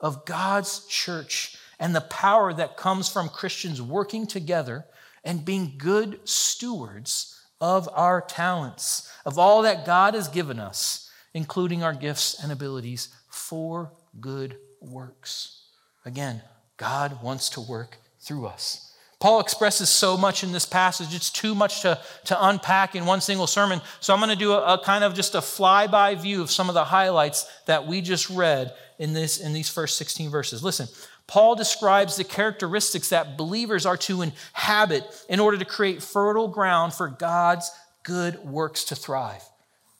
of 0.00 0.24
God's 0.24 0.86
church 0.86 1.56
and 1.80 1.94
the 1.94 2.00
power 2.00 2.52
that 2.52 2.76
comes 2.76 3.08
from 3.08 3.28
Christians 3.28 3.82
working 3.82 4.26
together 4.26 4.86
and 5.24 5.44
being 5.44 5.74
good 5.76 6.20
stewards 6.24 7.34
of 7.60 7.88
our 7.92 8.20
talents, 8.20 9.10
of 9.26 9.38
all 9.38 9.62
that 9.62 9.84
God 9.84 10.14
has 10.14 10.28
given 10.28 10.60
us, 10.60 11.10
including 11.34 11.82
our 11.82 11.92
gifts 11.92 12.40
and 12.40 12.52
abilities 12.52 13.08
for 13.28 13.92
good 14.20 14.56
works. 14.80 15.62
Again, 16.04 16.42
God 16.76 17.22
wants 17.22 17.50
to 17.50 17.60
work 17.60 17.98
through 18.20 18.46
us. 18.46 18.88
Paul 19.20 19.40
expresses 19.40 19.88
so 19.88 20.16
much 20.16 20.44
in 20.44 20.52
this 20.52 20.64
passage, 20.64 21.12
it's 21.12 21.30
too 21.30 21.54
much 21.54 21.82
to, 21.82 21.98
to 22.26 22.46
unpack 22.46 22.94
in 22.94 23.04
one 23.04 23.20
single 23.20 23.48
sermon. 23.48 23.80
So 23.98 24.14
I'm 24.14 24.20
going 24.20 24.30
to 24.30 24.36
do 24.36 24.52
a, 24.52 24.74
a 24.74 24.78
kind 24.78 25.02
of 25.02 25.14
just 25.14 25.34
a 25.34 25.38
flyby 25.38 26.20
view 26.20 26.40
of 26.40 26.52
some 26.52 26.68
of 26.68 26.74
the 26.74 26.84
highlights 26.84 27.50
that 27.66 27.86
we 27.86 28.00
just 28.00 28.30
read 28.30 28.72
in, 28.98 29.14
this, 29.14 29.40
in 29.40 29.52
these 29.52 29.68
first 29.68 29.98
16 29.98 30.30
verses. 30.30 30.62
Listen, 30.62 30.86
Paul 31.26 31.56
describes 31.56 32.16
the 32.16 32.24
characteristics 32.24 33.08
that 33.08 33.36
believers 33.36 33.86
are 33.86 33.96
to 33.98 34.22
inhabit 34.22 35.04
in 35.28 35.40
order 35.40 35.58
to 35.58 35.64
create 35.64 36.00
fertile 36.00 36.48
ground 36.48 36.94
for 36.94 37.08
God's 37.08 37.70
good 38.04 38.38
works 38.44 38.84
to 38.84 38.96
thrive. 38.96 39.42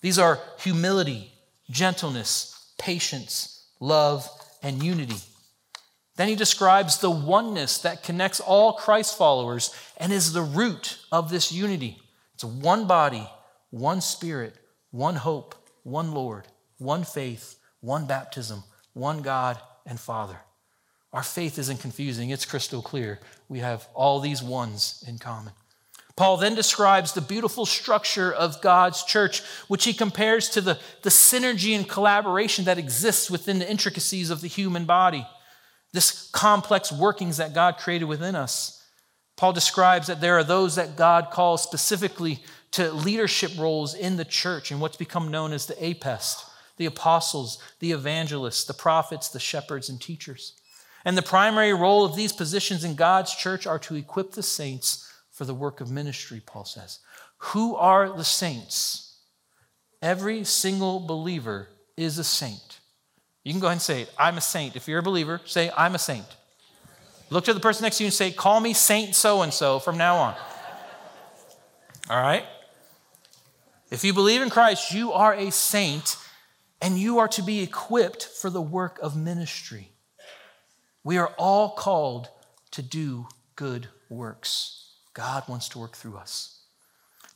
These 0.01 0.19
are 0.19 0.39
humility, 0.61 1.33
gentleness, 1.71 2.73
patience, 2.79 3.58
love, 3.81 4.29
and 4.63 4.83
unity. 4.83 5.21
Then 6.17 6.29
he 6.29 6.35
describes 6.35 6.99
the 6.99 7.11
oneness 7.11 7.79
that 7.79 8.03
connects 8.03 8.41
all 8.41 8.73
Christ 8.73 9.17
followers 9.17 9.75
and 9.97 10.13
is 10.13 10.33
the 10.33 10.43
root 10.43 10.99
of 11.13 11.31
this 11.31 11.53
unity. 11.53 12.01
It's 12.35 12.45
one 12.45 12.87
body, 12.87 13.29
one 13.71 14.01
spirit, 14.01 14.57
one 14.91 15.15
hope, 15.15 15.55
one 15.85 16.13
Lord, 16.13 16.49
one 16.79 17.05
faith, 17.05 17.57
one 17.81 18.07
baptism, 18.07 18.65
one 18.95 19.23
God 19.23 19.59
and 19.87 19.99
Father. 19.99 20.39
Our 21.13 21.23
faith 21.23 21.59
isn't 21.59 21.81
confusing, 21.81 22.31
it's 22.31 22.45
crystal 22.45 22.83
clear. 22.83 23.21
We 23.49 23.61
have 23.61 23.87
all 23.95 24.21
these 24.21 24.43
ones 24.43 25.03
in 25.07 25.19
common. 25.19 25.53
Paul 26.19 26.37
then 26.37 26.57
describes 26.57 27.13
the 27.13 27.21
beautiful 27.21 27.65
structure 27.65 28.33
of 28.33 28.61
God's 28.61 29.05
church, 29.05 29.41
which 29.69 29.85
he 29.85 29.95
compares 29.95 30.49
to 30.51 30.61
the, 30.61 30.77
the 31.03 31.11
synergy 31.11 31.77
and 31.77 31.89
collaboration 31.89 32.65
that 32.65 32.77
exists 32.77 33.31
within 33.31 33.61
the 33.61 33.71
intricacies 33.71 34.29
of 34.29 34.41
the 34.41 34.49
human 34.49 34.85
body 34.85 35.25
this 35.93 36.29
complex 36.33 36.93
workings 36.93 37.37
that 37.39 37.55
God 37.55 37.79
created 37.79 38.07
within 38.07 38.35
us. 38.35 38.85
Paul 39.37 39.53
describes 39.53 40.09
that 40.09 40.21
there 40.21 40.37
are 40.37 40.45
those 40.45 40.75
that 40.75 40.97
God 40.97 41.31
calls 41.31 41.63
specifically 41.63 42.43
to 42.73 42.93
leadership 42.93 43.53
roles 43.57 43.95
in 43.95 44.17
the 44.17 44.25
church 44.25 44.71
and 44.71 44.81
what's 44.81 44.97
become 44.97 45.31
known 45.31 45.53
as 45.53 45.67
the 45.67 45.83
APEST, 45.83 46.45
the 46.79 46.87
apostles, 46.87 47.63
the 47.79 47.93
evangelists, 47.93 48.65
the 48.65 48.75
prophets, 48.75 49.29
the 49.29 49.41
shepherds, 49.41 49.89
and 49.89 50.01
teachers. 50.01 50.55
And 51.05 51.17
the 51.17 51.23
primary 51.23 51.73
role 51.73 52.05
of 52.05 52.17
these 52.17 52.33
positions 52.33 52.85
in 52.85 52.97
God's 52.97 53.35
church 53.35 53.67
are 53.67 53.79
to 53.79 53.95
equip 53.95 54.33
the 54.33 54.43
saints 54.43 55.08
for 55.39 55.45
the 55.45 55.55
work 55.55 55.81
of 55.81 55.89
ministry, 55.89 56.43
Paul 56.45 56.65
says. 56.65 56.99
Who 57.39 57.77
are 57.77 58.11
the 58.11 58.25
saints? 58.25 59.21
Every 60.03 60.43
single 60.43 60.99
believer 60.99 61.69
is 61.97 62.19
a 62.19 62.25
saint. 62.25 62.81
You 63.45 63.53
can 63.53 63.61
go 63.61 63.69
ahead 63.69 63.77
and 63.77 63.83
say 63.83 64.03
it. 64.03 64.13
I'm 64.19 64.37
a 64.37 64.41
saint. 64.41 64.75
If 64.75 64.89
you're 64.89 64.99
a 64.99 65.03
believer, 65.03 65.41
say, 65.45 65.71
I'm 65.77 65.95
a 65.95 65.99
saint. 65.99 66.27
Look 67.31 67.45
to 67.45 67.55
the 67.55 67.61
person 67.61 67.85
next 67.85 67.99
to 67.99 68.03
you 68.03 68.09
and 68.09 68.15
say, 68.15 68.33
Call 68.33 68.59
me 68.59 68.73
Saint 68.73 69.15
so 69.15 69.43
and 69.43 69.55
so 69.55 69.79
from 69.79 69.97
now 69.97 70.17
on. 70.17 70.35
All 72.11 72.21
right? 72.21 72.45
If 73.93 74.03
you 74.03 74.13
believe 74.13 74.43
in 74.43 74.51
Christ, 74.51 74.93
you 74.93 75.13
are 75.13 75.35
a 75.35 75.53
saint 75.53 76.17
and 76.83 76.99
you 76.99 77.19
are 77.19 77.29
to 77.29 77.43
be 77.43 77.61
equipped 77.61 78.25
for 78.25 78.51
the 78.51 78.61
work 78.61 78.99
of 79.01 79.17
ministry. 79.17 79.93
We 81.05 81.17
are 81.17 81.33
all 81.39 81.71
called 81.71 82.29
to 82.73 82.83
do 82.83 83.29
good 83.55 83.87
works. 84.09 84.88
God 85.19 85.49
wants 85.49 85.69
to 85.71 85.81
work 85.81 85.97
through 85.97 86.17
us. 86.17 86.61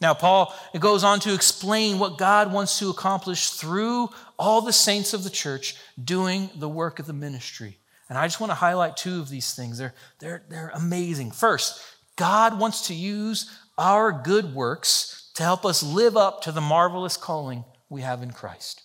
Now, 0.00 0.14
Paul 0.14 0.54
it 0.72 0.80
goes 0.80 1.02
on 1.02 1.18
to 1.20 1.34
explain 1.34 1.98
what 1.98 2.16
God 2.16 2.52
wants 2.52 2.78
to 2.78 2.90
accomplish 2.90 3.50
through 3.50 4.08
all 4.38 4.60
the 4.60 4.72
saints 4.72 5.12
of 5.14 5.24
the 5.24 5.30
church 5.30 5.74
doing 6.02 6.48
the 6.54 6.68
work 6.68 7.00
of 7.00 7.06
the 7.06 7.12
ministry. 7.12 7.78
And 8.08 8.16
I 8.16 8.26
just 8.28 8.38
want 8.38 8.52
to 8.52 8.54
highlight 8.54 8.96
two 8.96 9.18
of 9.18 9.28
these 9.28 9.52
things. 9.54 9.78
They're, 9.78 9.94
they're, 10.20 10.44
they're 10.48 10.70
amazing. 10.74 11.32
First, 11.32 11.82
God 12.14 12.56
wants 12.56 12.86
to 12.86 12.94
use 12.94 13.50
our 13.76 14.12
good 14.12 14.54
works 14.54 15.32
to 15.34 15.42
help 15.42 15.66
us 15.66 15.82
live 15.82 16.16
up 16.16 16.42
to 16.42 16.52
the 16.52 16.60
marvelous 16.60 17.16
calling 17.16 17.64
we 17.88 18.02
have 18.02 18.22
in 18.22 18.30
Christ. 18.30 18.81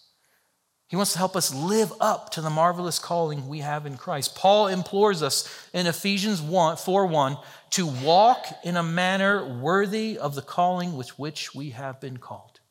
He 0.89 0.95
wants 0.95 1.11
to 1.11 1.17
help 1.17 1.35
us 1.35 1.53
live 1.53 1.91
up 1.99 2.31
to 2.31 2.41
the 2.41 2.49
marvelous 2.49 2.97
calling 2.97 3.49
we 3.49 3.59
have 3.59 3.85
in 3.85 3.97
Christ. 3.97 4.35
Paul 4.35 4.67
implores 4.67 5.21
us 5.21 5.47
in 5.73 5.85
Ephesians 5.85 6.41
1, 6.41 6.77
4 6.77 7.05
1 7.05 7.37
to 7.71 7.87
walk 7.87 8.45
in 8.63 8.77
a 8.77 8.83
manner 8.83 9.59
worthy 9.59 10.17
of 10.17 10.33
the 10.33 10.41
calling 10.41 10.95
with 10.95 11.19
which 11.19 11.53
we 11.53 11.71
have 11.71 11.99
been 11.99 12.17
called. 12.17 12.61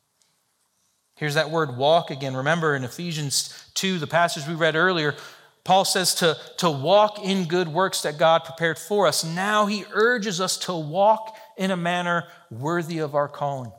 Here's 1.13 1.35
that 1.35 1.51
word 1.51 1.77
walk 1.77 2.09
again. 2.09 2.35
Remember 2.35 2.75
in 2.75 2.83
Ephesians 2.83 3.69
2, 3.75 3.99
the 3.99 4.07
passage 4.07 4.47
we 4.47 4.55
read 4.55 4.75
earlier, 4.75 5.15
Paul 5.63 5.85
says 5.85 6.15
to, 6.15 6.37
to 6.57 6.71
walk 6.71 7.23
in 7.23 7.47
good 7.47 7.67
works 7.67 8.01
that 8.01 8.17
God 8.17 8.45
prepared 8.45 8.79
for 8.79 9.05
us. 9.05 9.23
Now 9.23 9.67
he 9.67 9.85
urges 9.91 10.41
us 10.41 10.57
to 10.59 10.73
walk 10.73 11.35
in 11.55 11.69
a 11.69 11.77
manner 11.77 12.23
worthy 12.49 12.97
of 12.99 13.13
our 13.13 13.27
calling. 13.27 13.71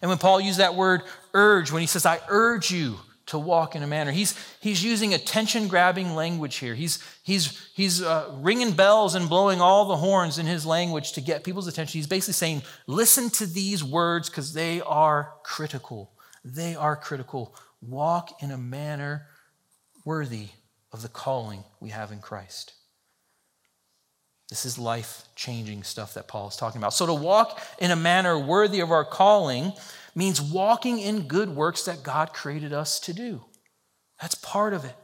And 0.00 0.08
when 0.08 0.18
Paul 0.18 0.40
used 0.40 0.60
that 0.60 0.74
word 0.74 1.02
urge, 1.34 1.72
when 1.72 1.80
he 1.80 1.86
says, 1.86 2.06
I 2.06 2.20
urge 2.28 2.70
you 2.70 2.96
to 3.26 3.38
walk 3.38 3.74
in 3.74 3.82
a 3.82 3.86
manner, 3.86 4.12
he's, 4.12 4.38
he's 4.60 4.84
using 4.84 5.14
attention 5.14 5.68
grabbing 5.68 6.14
language 6.14 6.56
here. 6.56 6.74
He's, 6.74 7.02
he's, 7.22 7.68
he's 7.74 8.02
uh, 8.02 8.30
ringing 8.34 8.72
bells 8.72 9.14
and 9.14 9.28
blowing 9.28 9.60
all 9.60 9.86
the 9.86 9.96
horns 9.96 10.38
in 10.38 10.46
his 10.46 10.66
language 10.66 11.12
to 11.12 11.20
get 11.20 11.42
people's 11.42 11.66
attention. 11.66 11.98
He's 11.98 12.06
basically 12.06 12.34
saying, 12.34 12.62
listen 12.86 13.30
to 13.30 13.46
these 13.46 13.82
words 13.82 14.28
because 14.28 14.52
they 14.52 14.80
are 14.82 15.32
critical. 15.42 16.12
They 16.44 16.74
are 16.76 16.96
critical. 16.96 17.54
Walk 17.80 18.42
in 18.42 18.50
a 18.50 18.58
manner 18.58 19.26
worthy 20.04 20.48
of 20.92 21.02
the 21.02 21.08
calling 21.08 21.64
we 21.80 21.90
have 21.90 22.12
in 22.12 22.20
Christ. 22.20 22.74
This 24.50 24.66
is 24.66 24.78
life 24.78 25.24
changing 25.34 25.82
stuff 25.82 26.14
that 26.14 26.28
Paul 26.28 26.48
is 26.48 26.56
talking 26.56 26.78
about. 26.80 26.92
So, 26.92 27.06
to 27.06 27.14
walk 27.14 27.60
in 27.78 27.90
a 27.90 27.96
manner 27.96 28.38
worthy 28.38 28.80
of 28.80 28.90
our 28.90 29.04
calling 29.04 29.72
means 30.14 30.40
walking 30.40 30.98
in 30.98 31.26
good 31.26 31.50
works 31.50 31.84
that 31.84 32.02
God 32.02 32.32
created 32.32 32.72
us 32.72 33.00
to 33.00 33.12
do. 33.12 33.44
That's 34.20 34.34
part 34.36 34.72
of 34.72 34.84
it. 34.84 34.94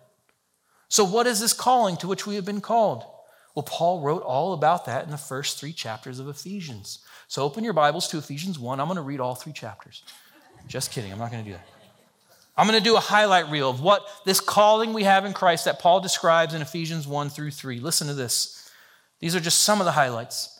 So, 0.88 1.04
what 1.04 1.26
is 1.26 1.40
this 1.40 1.52
calling 1.52 1.96
to 1.98 2.08
which 2.08 2.26
we 2.26 2.34
have 2.36 2.44
been 2.44 2.60
called? 2.60 3.04
Well, 3.54 3.62
Paul 3.64 4.00
wrote 4.00 4.22
all 4.22 4.52
about 4.52 4.86
that 4.86 5.04
in 5.04 5.10
the 5.10 5.16
first 5.16 5.58
three 5.58 5.72
chapters 5.72 6.18
of 6.18 6.28
Ephesians. 6.28 7.00
So, 7.28 7.42
open 7.42 7.64
your 7.64 7.72
Bibles 7.72 8.08
to 8.08 8.18
Ephesians 8.18 8.58
1. 8.58 8.80
I'm 8.80 8.86
going 8.86 8.96
to 8.96 9.02
read 9.02 9.20
all 9.20 9.34
three 9.34 9.52
chapters. 9.52 10.02
Just 10.66 10.92
kidding, 10.92 11.12
I'm 11.12 11.18
not 11.18 11.30
going 11.30 11.44
to 11.44 11.50
do 11.50 11.56
that. 11.56 11.66
I'm 12.56 12.66
going 12.66 12.78
to 12.78 12.84
do 12.84 12.96
a 12.96 13.00
highlight 13.00 13.48
reel 13.48 13.70
of 13.70 13.80
what 13.80 14.06
this 14.24 14.40
calling 14.40 14.92
we 14.92 15.04
have 15.04 15.24
in 15.24 15.32
Christ 15.32 15.64
that 15.64 15.78
Paul 15.78 16.00
describes 16.00 16.52
in 16.52 16.60
Ephesians 16.60 17.06
1 17.06 17.30
through 17.30 17.52
3. 17.52 17.80
Listen 17.80 18.06
to 18.08 18.14
this. 18.14 18.70
These 19.20 19.34
are 19.34 19.40
just 19.40 19.60
some 19.60 19.80
of 19.80 19.86
the 19.86 19.92
highlights. 19.92 20.59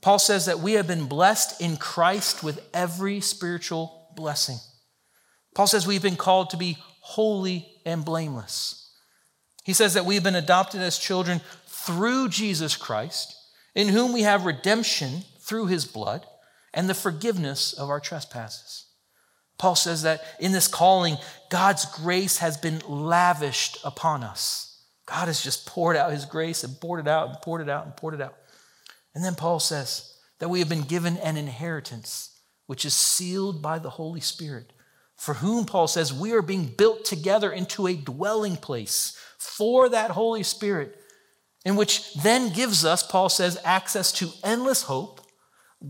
Paul 0.00 0.18
says 0.18 0.46
that 0.46 0.60
we 0.60 0.72
have 0.72 0.86
been 0.86 1.06
blessed 1.06 1.60
in 1.60 1.76
Christ 1.76 2.42
with 2.42 2.60
every 2.72 3.20
spiritual 3.20 4.12
blessing. 4.16 4.58
Paul 5.54 5.66
says 5.66 5.86
we've 5.86 6.02
been 6.02 6.16
called 6.16 6.50
to 6.50 6.56
be 6.56 6.78
holy 7.00 7.68
and 7.84 8.04
blameless. 8.04 8.76
He 9.64 9.72
says 9.72 9.94
that 9.94 10.06
we've 10.06 10.22
been 10.22 10.34
adopted 10.36 10.80
as 10.80 10.98
children 10.98 11.40
through 11.66 12.28
Jesus 12.28 12.76
Christ, 12.76 13.34
in 13.74 13.88
whom 13.88 14.12
we 14.12 14.22
have 14.22 14.46
redemption 14.46 15.22
through 15.40 15.66
his 15.66 15.84
blood 15.84 16.24
and 16.72 16.88
the 16.88 16.94
forgiveness 16.94 17.72
of 17.72 17.90
our 17.90 18.00
trespasses. 18.00 18.86
Paul 19.58 19.74
says 19.74 20.02
that 20.02 20.22
in 20.38 20.52
this 20.52 20.68
calling, 20.68 21.18
God's 21.50 21.84
grace 21.84 22.38
has 22.38 22.56
been 22.56 22.80
lavished 22.88 23.78
upon 23.84 24.24
us. 24.24 24.82
God 25.04 25.26
has 25.26 25.42
just 25.42 25.66
poured 25.66 25.96
out 25.96 26.12
his 26.12 26.24
grace 26.24 26.64
and 26.64 26.80
poured 26.80 27.00
it 27.00 27.08
out 27.08 27.28
and 27.28 27.42
poured 27.42 27.60
it 27.60 27.68
out 27.68 27.84
and 27.84 27.94
poured 27.96 28.14
it 28.14 28.22
out. 28.22 28.34
And 29.14 29.24
then 29.24 29.34
Paul 29.34 29.60
says 29.60 30.16
that 30.38 30.48
we 30.48 30.60
have 30.60 30.68
been 30.68 30.82
given 30.82 31.16
an 31.18 31.36
inheritance 31.36 32.40
which 32.66 32.84
is 32.84 32.94
sealed 32.94 33.60
by 33.60 33.78
the 33.78 33.90
Holy 33.90 34.20
Spirit, 34.20 34.72
for 35.16 35.34
whom, 35.34 35.66
Paul 35.66 35.88
says, 35.88 36.12
we 36.12 36.32
are 36.32 36.42
being 36.42 36.66
built 36.66 37.04
together 37.04 37.50
into 37.50 37.86
a 37.86 37.96
dwelling 37.96 38.56
place 38.56 39.18
for 39.38 39.88
that 39.88 40.12
Holy 40.12 40.44
Spirit, 40.44 40.96
in 41.64 41.76
which 41.76 42.14
then 42.14 42.52
gives 42.52 42.84
us, 42.84 43.02
Paul 43.02 43.28
says, 43.28 43.58
access 43.64 44.12
to 44.12 44.30
endless 44.44 44.84
hope, 44.84 45.20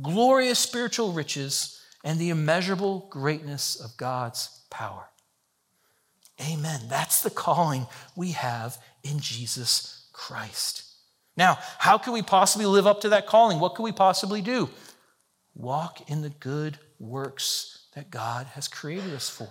glorious 0.03 0.59
spiritual 0.59 1.13
riches 1.13 1.81
and 2.03 2.19
the 2.19 2.31
immeasurable 2.31 3.09
greatness 3.11 3.79
of 3.79 3.97
God's 3.97 4.65
power. 4.71 5.11
Amen. 6.41 6.81
That's 6.89 7.21
the 7.21 7.31
calling 7.31 7.87
we 8.17 8.33
have 8.33 8.79
in 9.05 9.19
Jesus 9.21 10.09
Christ. 10.13 10.90
Now, 11.37 11.59
how 11.79 11.99
can 11.99 12.13
we 12.13 12.23
possibly 12.23 12.67
live 12.67 12.87
up 12.87 13.03
to 13.03 13.11
that 13.11 13.27
calling? 13.27 13.61
What 13.61 13.75
can 13.75 13.85
we 13.85 13.93
possibly 13.93 14.43
do? 14.43 14.69
Walk 15.55 16.11
in 16.11 16.23
the 16.23 16.31
good 16.31 16.79
works 16.99 17.87
that 17.95 18.11
God 18.11 18.47
has 18.49 18.69
created 18.69 19.13
us 19.13 19.29
for. 19.29 19.49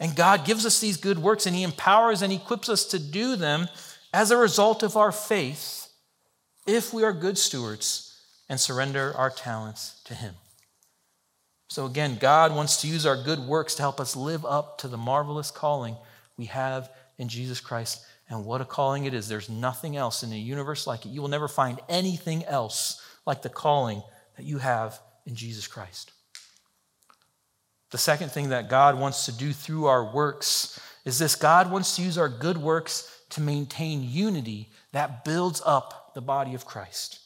And 0.00 0.16
God 0.16 0.44
gives 0.44 0.66
us 0.66 0.80
these 0.80 0.96
good 0.96 1.18
works 1.18 1.46
and 1.46 1.54
He 1.54 1.62
empowers 1.62 2.22
and 2.22 2.32
equips 2.32 2.68
us 2.68 2.84
to 2.86 2.98
do 2.98 3.36
them 3.36 3.68
as 4.12 4.30
a 4.30 4.36
result 4.36 4.82
of 4.82 4.96
our 4.96 5.12
faith 5.12 5.88
if 6.66 6.92
we 6.92 7.04
are 7.04 7.12
good 7.12 7.38
stewards 7.38 8.20
and 8.48 8.58
surrender 8.58 9.12
our 9.16 9.30
talents 9.30 10.00
to 10.04 10.14
Him. 10.14 10.34
So 11.68 11.86
again, 11.86 12.18
God 12.20 12.54
wants 12.54 12.80
to 12.82 12.88
use 12.88 13.06
our 13.06 13.16
good 13.16 13.38
works 13.38 13.74
to 13.76 13.82
help 13.82 14.00
us 14.00 14.14
live 14.14 14.44
up 14.44 14.78
to 14.78 14.88
the 14.88 14.98
marvelous 14.98 15.50
calling 15.50 15.96
we 16.36 16.46
have 16.46 16.90
in 17.16 17.28
Jesus 17.28 17.60
Christ. 17.60 18.04
And 18.32 18.46
what 18.46 18.62
a 18.62 18.64
calling 18.64 19.04
it 19.04 19.12
is. 19.12 19.28
There's 19.28 19.50
nothing 19.50 19.94
else 19.94 20.22
in 20.22 20.30
the 20.30 20.38
universe 20.38 20.86
like 20.86 21.04
it. 21.04 21.10
You 21.10 21.20
will 21.20 21.28
never 21.28 21.48
find 21.48 21.78
anything 21.86 22.46
else 22.46 22.98
like 23.26 23.42
the 23.42 23.50
calling 23.50 24.02
that 24.38 24.44
you 24.44 24.56
have 24.56 24.98
in 25.26 25.34
Jesus 25.34 25.66
Christ. 25.66 26.12
The 27.90 27.98
second 27.98 28.30
thing 28.30 28.48
that 28.48 28.70
God 28.70 28.98
wants 28.98 29.26
to 29.26 29.32
do 29.32 29.52
through 29.52 29.84
our 29.84 30.14
works 30.14 30.80
is 31.04 31.18
this 31.18 31.34
God 31.34 31.70
wants 31.70 31.94
to 31.96 32.02
use 32.02 32.16
our 32.16 32.30
good 32.30 32.56
works 32.56 33.14
to 33.30 33.42
maintain 33.42 34.02
unity 34.02 34.70
that 34.92 35.26
builds 35.26 35.60
up 35.66 36.14
the 36.14 36.22
body 36.22 36.54
of 36.54 36.64
Christ. 36.64 37.20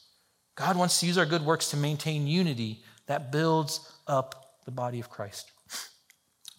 God 0.57 0.77
wants 0.77 0.99
to 0.99 1.07
use 1.07 1.19
our 1.19 1.27
good 1.27 1.42
works 1.42 1.71
to 1.71 1.77
maintain 1.77 2.27
unity 2.27 2.83
that 3.07 3.31
builds 3.31 3.92
up 4.09 4.57
the 4.64 4.73
body 4.73 4.99
of 4.99 5.09
Christ. 5.09 5.53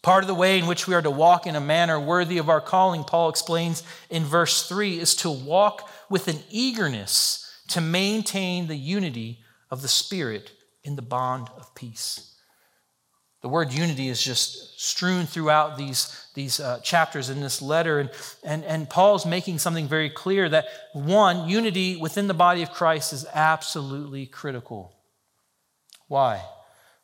Part 0.08 0.24
of 0.24 0.30
the 0.30 0.36
way 0.36 0.58
in 0.58 0.67
which 0.67 0.88
we 0.88 0.96
are 0.96 1.02
to 1.02 1.12
walk 1.12 1.46
in 1.48 1.58
a 1.58 1.60
manner 1.60 2.00
worthy 2.00 2.38
of 2.38 2.48
our 2.48 2.62
calling, 2.62 3.04
Paul 3.04 3.28
explains 3.28 3.84
in 4.10 4.24
verse 4.24 4.65
3, 4.65 4.98
is 5.02 5.13
to 5.15 5.30
walk 5.30 5.89
with 6.10 6.30
an 6.30 6.39
eagerness 6.50 7.46
to 7.67 7.82
maintain 7.82 8.67
the 8.67 8.78
unity 8.78 9.39
of 9.70 9.82
the 9.82 9.89
Spirit 9.89 10.54
in 10.82 10.96
the 10.96 11.02
bond 11.02 11.50
of 11.58 11.76
peace. 11.76 12.36
The 13.41 13.50
word 13.50 13.74
unity 13.74 14.08
is 14.08 14.24
just 14.24 14.80
strewn 14.80 15.26
throughout 15.26 15.78
these, 15.78 16.26
these 16.36 16.62
uh, 16.62 16.80
chapters 16.82 17.30
in 17.30 17.41
this 17.41 17.62
letter. 17.62 18.00
And, 18.00 18.10
and, 18.46 18.63
and 18.63 18.89
Paul's 18.89 19.26
making 19.26 19.60
something 19.60 19.89
very 19.89 20.10
clear 20.10 20.48
that 20.48 20.67
one, 20.93 21.50
unity 21.50 21.98
within 21.98 22.28
the 22.28 22.34
body 22.34 22.63
of 22.63 22.72
Christ 22.72 23.12
is 23.12 23.26
absolutely 23.34 24.26
critical. 24.26 24.93
Why? 26.08 26.43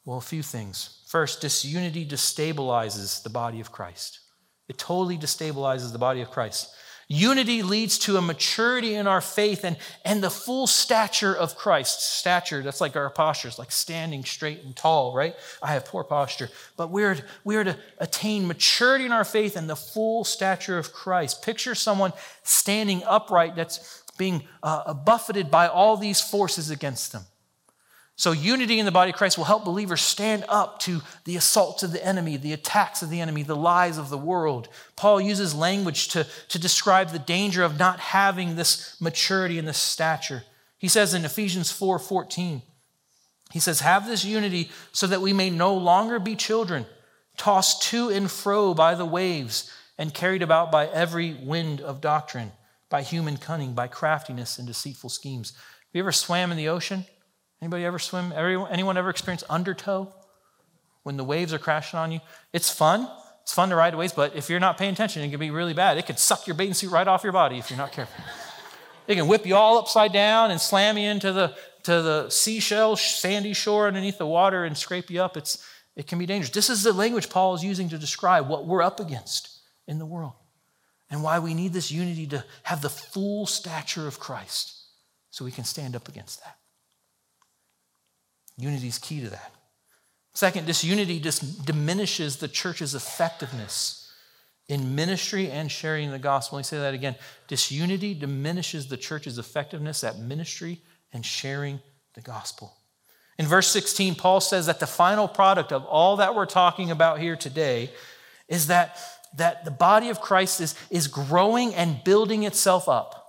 Well, 0.05 0.17
a 0.17 0.21
few 0.21 0.43
things. 0.43 1.03
First, 1.07 1.41
disunity 1.41 2.05
destabilizes 2.05 3.23
the 3.23 3.29
body 3.29 3.59
of 3.59 3.71
Christ. 3.71 4.19
It 4.67 4.77
totally 4.77 5.17
destabilizes 5.17 5.91
the 5.91 5.99
body 5.99 6.21
of 6.21 6.31
Christ. 6.31 6.73
Unity 7.07 7.63
leads 7.63 7.99
to 7.99 8.17
a 8.17 8.21
maturity 8.21 8.95
in 8.95 9.07
our 9.07 9.21
faith 9.21 9.63
and, 9.65 9.77
and 10.05 10.23
the 10.23 10.29
full 10.29 10.67
stature 10.67 11.35
of 11.35 11.55
Christ. 11.55 12.01
Stature, 12.19 12.63
that's 12.63 12.81
like 12.81 12.95
our 12.95 13.09
posture, 13.09 13.49
it's 13.49 13.59
like 13.59 13.71
standing 13.71 14.23
straight 14.23 14.63
and 14.63 14.75
tall, 14.75 15.13
right? 15.13 15.35
I 15.61 15.73
have 15.73 15.85
poor 15.85 16.03
posture. 16.03 16.49
But 16.77 16.91
we're, 16.91 17.17
we're 17.43 17.65
to 17.65 17.77
attain 17.99 18.47
maturity 18.47 19.05
in 19.05 19.11
our 19.11 19.25
faith 19.25 19.55
and 19.55 19.69
the 19.69 19.75
full 19.75 20.23
stature 20.23 20.77
of 20.77 20.93
Christ. 20.93 21.43
Picture 21.43 21.75
someone 21.75 22.13
standing 22.43 23.03
upright 23.05 23.55
that's 23.55 24.03
being 24.17 24.43
uh, 24.61 24.93
buffeted 24.93 25.51
by 25.51 25.67
all 25.67 25.97
these 25.97 26.21
forces 26.21 26.69
against 26.69 27.11
them. 27.11 27.23
So, 28.15 28.31
unity 28.31 28.79
in 28.79 28.85
the 28.85 28.91
body 28.91 29.09
of 29.09 29.17
Christ 29.17 29.37
will 29.37 29.45
help 29.45 29.65
believers 29.65 30.01
stand 30.01 30.45
up 30.47 30.79
to 30.81 31.01
the 31.25 31.35
assaults 31.35 31.81
of 31.81 31.91
the 31.91 32.05
enemy, 32.05 32.37
the 32.37 32.53
attacks 32.53 33.01
of 33.01 33.09
the 33.09 33.19
enemy, 33.19 33.41
the 33.41 33.55
lies 33.55 33.97
of 33.97 34.09
the 34.09 34.17
world. 34.17 34.69
Paul 34.95 35.19
uses 35.19 35.55
language 35.55 36.09
to, 36.09 36.27
to 36.49 36.59
describe 36.59 37.09
the 37.09 37.17
danger 37.17 37.63
of 37.63 37.79
not 37.79 37.99
having 37.99 38.55
this 38.55 38.95
maturity 39.01 39.57
and 39.57 39.67
this 39.67 39.79
stature. 39.79 40.43
He 40.77 40.87
says 40.87 41.15
in 41.15 41.25
Ephesians 41.25 41.71
4 41.71 41.97
14, 41.97 42.61
he 43.51 43.59
says, 43.59 43.79
Have 43.79 44.07
this 44.07 44.25
unity 44.25 44.69
so 44.91 45.07
that 45.07 45.21
we 45.21 45.33
may 45.33 45.49
no 45.49 45.73
longer 45.75 46.19
be 46.19 46.35
children, 46.35 46.85
tossed 47.37 47.83
to 47.83 48.09
and 48.09 48.29
fro 48.29 48.73
by 48.73 48.93
the 48.93 49.05
waves, 49.05 49.71
and 49.97 50.13
carried 50.13 50.41
about 50.41 50.71
by 50.71 50.87
every 50.87 51.33
wind 51.33 51.81
of 51.81 52.01
doctrine, 52.01 52.51
by 52.89 53.01
human 53.01 53.37
cunning, 53.37 53.73
by 53.73 53.87
craftiness 53.87 54.57
and 54.59 54.67
deceitful 54.67 55.09
schemes. 55.09 55.53
Have 55.53 55.93
you 55.93 56.01
ever 56.01 56.11
swam 56.11 56.51
in 56.51 56.57
the 56.57 56.67
ocean? 56.67 57.05
Anybody 57.63 57.85
ever 57.85 57.97
swim? 57.97 58.33
Anyone 58.33 58.97
ever 58.97 59.09
experience 59.09 59.41
undertow 59.49 60.13
when 61.03 61.15
the 61.15 61.23
waves 61.23 61.53
are 61.53 61.57
crashing 61.57 61.97
on 61.97 62.11
you? 62.11 62.19
It's 62.51 62.69
fun. 62.69 63.09
It's 63.43 63.53
fun 63.53 63.69
to 63.69 63.77
ride 63.77 63.95
waves, 63.95 64.11
but 64.11 64.35
if 64.35 64.49
you're 64.49 64.59
not 64.59 64.77
paying 64.77 64.91
attention, 64.91 65.21
it 65.21 65.29
can 65.29 65.39
be 65.39 65.49
really 65.49 65.73
bad. 65.73 65.97
It 65.97 66.05
can 66.05 66.17
suck 66.17 66.45
your 66.45 66.57
bathing 66.57 66.73
suit 66.73 66.91
right 66.91 67.07
off 67.07 67.23
your 67.23 67.31
body 67.31 67.57
if 67.57 67.69
you're 67.69 67.77
not 67.77 67.93
careful. 67.93 68.21
It 69.05 69.15
can 69.15 69.27
whip 69.27 69.45
you 69.45 69.57
all 69.57 69.77
upside 69.77 70.13
down 70.13 70.49
and 70.49 70.61
slam 70.61 70.97
you 70.97 71.09
into 71.09 71.33
the 71.33 71.53
to 71.83 72.01
the 72.01 72.29
seashell, 72.29 72.95
sandy 72.95 73.53
shore 73.53 73.87
underneath 73.87 74.17
the 74.17 74.25
water 74.25 74.63
and 74.63 74.77
scrape 74.77 75.09
you 75.09 75.21
up. 75.21 75.35
It's, 75.35 75.61
it 75.97 76.07
can 76.07 76.19
be 76.19 76.25
dangerous. 76.25 76.51
This 76.51 76.69
is 76.69 76.83
the 76.83 76.93
language 76.93 77.29
Paul 77.29 77.53
is 77.53 77.65
using 77.65 77.89
to 77.89 77.97
describe 77.97 78.47
what 78.47 78.65
we're 78.65 78.81
up 78.81 79.01
against 79.01 79.59
in 79.87 79.99
the 79.99 80.05
world 80.05 80.33
and 81.09 81.21
why 81.21 81.39
we 81.39 81.53
need 81.53 81.73
this 81.73 81.91
unity 81.91 82.27
to 82.27 82.45
have 82.63 82.81
the 82.81 82.89
full 82.89 83.45
stature 83.45 84.07
of 84.07 84.21
Christ 84.21 84.73
so 85.31 85.43
we 85.43 85.51
can 85.51 85.65
stand 85.65 85.97
up 85.97 86.07
against 86.07 86.41
that. 86.45 86.55
Unity 88.57 88.87
is 88.87 88.97
key 88.97 89.21
to 89.21 89.29
that. 89.29 89.51
Second, 90.33 90.65
disunity 90.65 91.19
just 91.19 91.65
diminishes 91.65 92.37
the 92.37 92.47
church's 92.47 92.95
effectiveness 92.95 94.11
in 94.67 94.95
ministry 94.95 95.49
and 95.51 95.71
sharing 95.71 96.11
the 96.11 96.19
gospel. 96.19 96.55
Let 96.55 96.61
me 96.61 96.63
say 96.63 96.79
that 96.79 96.93
again. 96.93 97.15
Disunity 97.47 98.13
diminishes 98.13 98.87
the 98.87 98.97
church's 98.97 99.37
effectiveness 99.37 100.03
at 100.03 100.19
ministry 100.19 100.81
and 101.11 101.25
sharing 101.25 101.79
the 102.13 102.21
gospel. 102.21 102.73
In 103.37 103.45
verse 103.47 103.67
16, 103.67 104.15
Paul 104.15 104.39
says 104.41 104.67
that 104.67 104.79
the 104.79 104.87
final 104.87 105.27
product 105.27 105.71
of 105.71 105.85
all 105.85 106.17
that 106.17 106.35
we're 106.35 106.45
talking 106.45 106.91
about 106.91 107.19
here 107.19 107.35
today 107.35 107.91
is 108.47 108.67
that, 108.67 108.97
that 109.37 109.65
the 109.65 109.71
body 109.71 110.09
of 110.09 110.21
Christ 110.21 110.61
is, 110.61 110.75
is 110.89 111.07
growing 111.07 111.73
and 111.73 112.03
building 112.03 112.43
itself 112.43 112.87
up. 112.87 113.19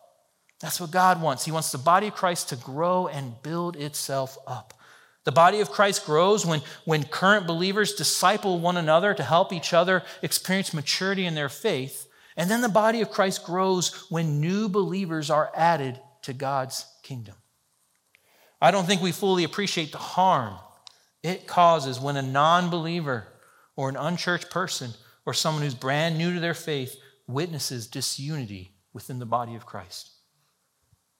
That's 0.60 0.80
what 0.80 0.90
God 0.90 1.20
wants. 1.20 1.44
He 1.44 1.52
wants 1.52 1.72
the 1.72 1.78
body 1.78 2.08
of 2.08 2.14
Christ 2.14 2.50
to 2.50 2.56
grow 2.56 3.08
and 3.08 3.42
build 3.42 3.76
itself 3.76 4.38
up. 4.46 4.73
The 5.24 5.32
body 5.32 5.60
of 5.60 5.70
Christ 5.70 6.04
grows 6.04 6.44
when, 6.44 6.60
when 6.84 7.04
current 7.04 7.46
believers 7.46 7.94
disciple 7.94 8.58
one 8.58 8.76
another 8.76 9.14
to 9.14 9.22
help 9.22 9.52
each 9.52 9.72
other 9.72 10.02
experience 10.22 10.74
maturity 10.74 11.24
in 11.24 11.34
their 11.34 11.48
faith. 11.48 12.06
And 12.36 12.50
then 12.50 12.60
the 12.60 12.68
body 12.68 13.00
of 13.00 13.10
Christ 13.10 13.44
grows 13.44 14.06
when 14.10 14.40
new 14.40 14.68
believers 14.68 15.30
are 15.30 15.50
added 15.54 15.98
to 16.22 16.32
God's 16.32 16.86
kingdom. 17.02 17.36
I 18.60 18.70
don't 18.70 18.86
think 18.86 19.02
we 19.02 19.12
fully 19.12 19.44
appreciate 19.44 19.92
the 19.92 19.98
harm 19.98 20.56
it 21.24 21.46
causes 21.46 21.98
when 21.98 22.18
a 22.18 22.22
non 22.22 22.68
believer 22.68 23.26
or 23.76 23.88
an 23.88 23.96
unchurched 23.96 24.50
person 24.50 24.90
or 25.24 25.32
someone 25.32 25.62
who's 25.62 25.74
brand 25.74 26.18
new 26.18 26.34
to 26.34 26.40
their 26.40 26.54
faith 26.54 26.96
witnesses 27.26 27.86
disunity 27.86 28.72
within 28.92 29.18
the 29.18 29.26
body 29.26 29.54
of 29.54 29.64
Christ. 29.64 30.10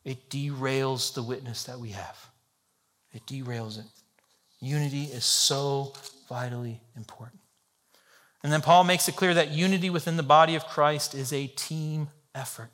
It 0.04 0.28
derails 0.28 1.14
the 1.14 1.22
witness 1.22 1.64
that 1.64 1.80
we 1.80 1.90
have. 1.90 2.28
It 3.14 3.24
derails 3.26 3.78
it. 3.78 3.86
Unity 4.60 5.04
is 5.04 5.24
so 5.24 5.92
vitally 6.28 6.80
important. 6.96 7.40
And 8.42 8.52
then 8.52 8.60
Paul 8.60 8.84
makes 8.84 9.08
it 9.08 9.16
clear 9.16 9.32
that 9.34 9.50
unity 9.50 9.88
within 9.88 10.16
the 10.18 10.22
body 10.22 10.54
of 10.54 10.66
Christ 10.66 11.14
is 11.14 11.32
a 11.32 11.46
team 11.46 12.08
effort. 12.34 12.70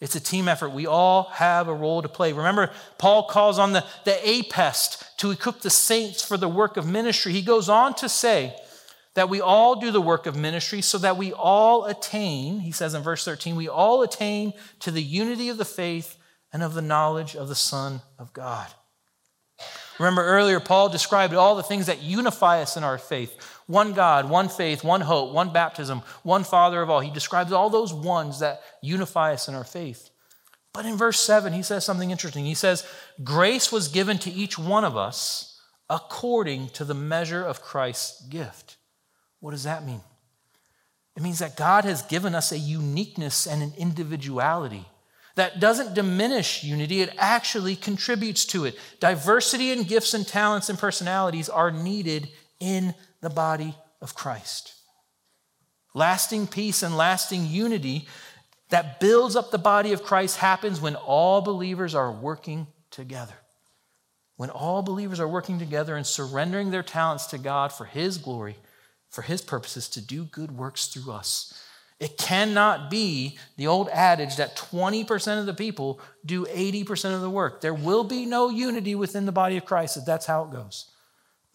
It's 0.00 0.14
a 0.14 0.20
team 0.20 0.48
effort. 0.48 0.70
We 0.70 0.86
all 0.86 1.24
have 1.34 1.68
a 1.68 1.74
role 1.74 2.02
to 2.02 2.08
play. 2.08 2.32
Remember, 2.32 2.70
Paul 2.98 3.26
calls 3.28 3.58
on 3.58 3.72
the, 3.72 3.84
the 4.04 4.16
APEST 4.26 5.16
to 5.18 5.30
equip 5.30 5.60
the 5.60 5.70
saints 5.70 6.22
for 6.22 6.36
the 6.36 6.48
work 6.48 6.76
of 6.76 6.86
ministry. 6.86 7.32
He 7.32 7.42
goes 7.42 7.68
on 7.68 7.94
to 7.96 8.08
say 8.08 8.56
that 9.14 9.28
we 9.28 9.40
all 9.40 9.78
do 9.78 9.90
the 9.90 10.00
work 10.00 10.26
of 10.26 10.36
ministry 10.36 10.80
so 10.80 10.96
that 10.98 11.16
we 11.16 11.32
all 11.32 11.84
attain, 11.84 12.60
he 12.60 12.72
says 12.72 12.94
in 12.94 13.02
verse 13.02 13.24
13, 13.24 13.56
we 13.56 13.68
all 13.68 14.02
attain 14.02 14.54
to 14.80 14.90
the 14.90 15.02
unity 15.02 15.48
of 15.48 15.58
the 15.58 15.64
faith 15.64 16.16
and 16.52 16.62
of 16.62 16.74
the 16.74 16.82
knowledge 16.82 17.36
of 17.36 17.48
the 17.48 17.54
Son 17.54 18.00
of 18.18 18.32
God. 18.32 18.68
Remember 20.00 20.24
earlier, 20.24 20.60
Paul 20.60 20.88
described 20.88 21.34
all 21.34 21.56
the 21.56 21.62
things 21.62 21.84
that 21.84 22.02
unify 22.02 22.62
us 22.62 22.78
in 22.78 22.84
our 22.84 22.96
faith 22.96 23.36
one 23.66 23.92
God, 23.92 24.30
one 24.30 24.48
faith, 24.48 24.82
one 24.82 25.02
hope, 25.02 25.32
one 25.32 25.52
baptism, 25.52 26.00
one 26.22 26.42
Father 26.42 26.80
of 26.80 26.88
all. 26.88 27.00
He 27.00 27.10
describes 27.10 27.52
all 27.52 27.68
those 27.68 27.92
ones 27.92 28.40
that 28.40 28.62
unify 28.82 29.34
us 29.34 29.46
in 29.46 29.54
our 29.54 29.62
faith. 29.62 30.08
But 30.72 30.86
in 30.86 30.96
verse 30.96 31.20
7, 31.20 31.52
he 31.52 31.62
says 31.62 31.84
something 31.84 32.10
interesting. 32.10 32.46
He 32.46 32.54
says, 32.54 32.86
Grace 33.22 33.70
was 33.70 33.88
given 33.88 34.18
to 34.20 34.30
each 34.30 34.58
one 34.58 34.84
of 34.84 34.96
us 34.96 35.60
according 35.90 36.70
to 36.70 36.84
the 36.84 36.94
measure 36.94 37.44
of 37.44 37.60
Christ's 37.60 38.26
gift. 38.26 38.78
What 39.40 39.50
does 39.50 39.64
that 39.64 39.84
mean? 39.84 40.00
It 41.14 41.22
means 41.22 41.40
that 41.40 41.58
God 41.58 41.84
has 41.84 42.00
given 42.02 42.34
us 42.34 42.52
a 42.52 42.58
uniqueness 42.58 43.46
and 43.46 43.62
an 43.62 43.74
individuality 43.76 44.86
that 45.36 45.60
doesn't 45.60 45.94
diminish 45.94 46.64
unity, 46.64 47.00
it 47.02 47.14
actually 47.18 47.76
contributes 47.76 48.44
to 48.46 48.64
it. 48.64 48.76
Diversity 48.98 49.70
in 49.72 49.84
gifts 49.84 50.14
and 50.14 50.26
talents 50.26 50.68
and 50.68 50.78
personalities 50.78 51.48
are 51.48 51.70
needed 51.70 52.28
in 52.58 52.94
the 53.20 53.30
body 53.30 53.74
of 54.00 54.14
Christ. 54.14 54.74
Lasting 55.94 56.46
peace 56.46 56.82
and 56.82 56.96
lasting 56.96 57.46
unity 57.46 58.06
that 58.70 59.00
builds 59.00 59.36
up 59.36 59.50
the 59.50 59.58
body 59.58 59.92
of 59.92 60.02
Christ 60.02 60.36
happens 60.36 60.80
when 60.80 60.94
all 60.94 61.40
believers 61.40 61.94
are 61.94 62.12
working 62.12 62.66
together. 62.90 63.34
When 64.36 64.50
all 64.50 64.82
believers 64.82 65.20
are 65.20 65.28
working 65.28 65.58
together 65.58 65.96
and 65.96 66.06
surrendering 66.06 66.70
their 66.70 66.82
talents 66.82 67.26
to 67.26 67.38
God 67.38 67.72
for 67.72 67.84
His 67.84 68.16
glory, 68.16 68.56
for 69.10 69.22
His 69.22 69.42
purposes, 69.42 69.88
to 69.90 70.00
do 70.00 70.24
good 70.24 70.52
works 70.52 70.86
through 70.86 71.12
us. 71.12 71.52
It 72.00 72.16
cannot 72.16 72.88
be 72.88 73.38
the 73.58 73.66
old 73.66 73.90
adage 73.90 74.36
that 74.36 74.56
20% 74.56 75.38
of 75.38 75.44
the 75.44 75.52
people 75.52 76.00
do 76.24 76.46
80% 76.46 77.14
of 77.14 77.20
the 77.20 77.28
work. 77.28 77.60
There 77.60 77.74
will 77.74 78.04
be 78.04 78.24
no 78.24 78.48
unity 78.48 78.94
within 78.94 79.26
the 79.26 79.32
body 79.32 79.58
of 79.58 79.66
Christ 79.66 79.98
if 79.98 80.06
that's 80.06 80.24
how 80.24 80.44
it 80.44 80.50
goes. 80.50 80.90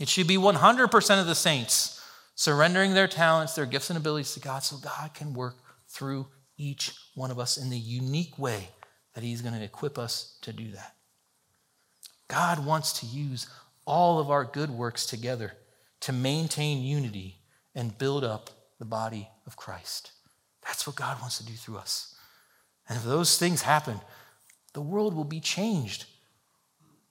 it 0.00 0.08
should 0.08 0.26
be 0.26 0.36
100% 0.36 1.20
of 1.20 1.26
the 1.26 1.34
saints 1.36 2.02
surrendering 2.34 2.92
their 2.92 3.06
talents, 3.06 3.54
their 3.54 3.66
gifts, 3.66 3.88
and 3.88 3.96
abilities 3.96 4.34
to 4.34 4.40
God 4.40 4.64
so 4.64 4.78
God 4.78 5.14
can 5.14 5.32
work 5.32 5.54
through 5.88 6.26
each 6.58 6.92
one 7.14 7.30
of 7.30 7.38
us 7.38 7.56
in 7.56 7.70
the 7.70 7.78
unique 7.78 8.36
way 8.38 8.68
that 9.14 9.22
He's 9.22 9.42
going 9.42 9.54
to 9.54 9.62
equip 9.62 9.96
us 9.96 10.38
to 10.42 10.52
do 10.52 10.72
that. 10.72 10.96
God 12.26 12.66
wants 12.66 12.98
to 13.00 13.06
use 13.06 13.48
all 13.84 14.18
of 14.18 14.28
our 14.28 14.44
good 14.44 14.70
works 14.70 15.06
together 15.06 15.52
to 16.00 16.12
maintain 16.12 16.82
unity 16.82 17.38
and 17.76 17.96
build 17.96 18.24
up 18.24 18.50
the 18.80 18.84
body 18.84 19.28
of 19.46 19.56
Christ. 19.56 20.12
That's 20.64 20.86
what 20.86 20.96
God 20.96 21.20
wants 21.20 21.38
to 21.38 21.46
do 21.46 21.52
through 21.52 21.76
us. 21.76 22.14
And 22.88 22.96
if 22.96 23.04
those 23.04 23.38
things 23.38 23.62
happen, 23.62 24.00
the 24.72 24.80
world 24.80 25.14
will 25.14 25.24
be 25.24 25.40
changed. 25.40 26.06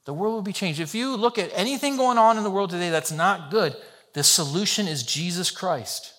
The 0.06 0.14
world 0.14 0.36
will 0.36 0.42
be 0.42 0.54
changed. 0.54 0.80
If 0.80 0.94
you 0.94 1.16
look 1.16 1.38
at 1.38 1.52
anything 1.54 1.98
going 1.98 2.18
on 2.18 2.38
in 2.38 2.44
the 2.44 2.52
world 2.52 2.70
today 2.70 2.90
that's 2.90 3.12
not 3.12 3.50
good, 3.50 3.76
the 4.14 4.24
solution 4.24 4.88
is 4.88 5.04
Jesus 5.04 5.52
Christ. 5.52 6.14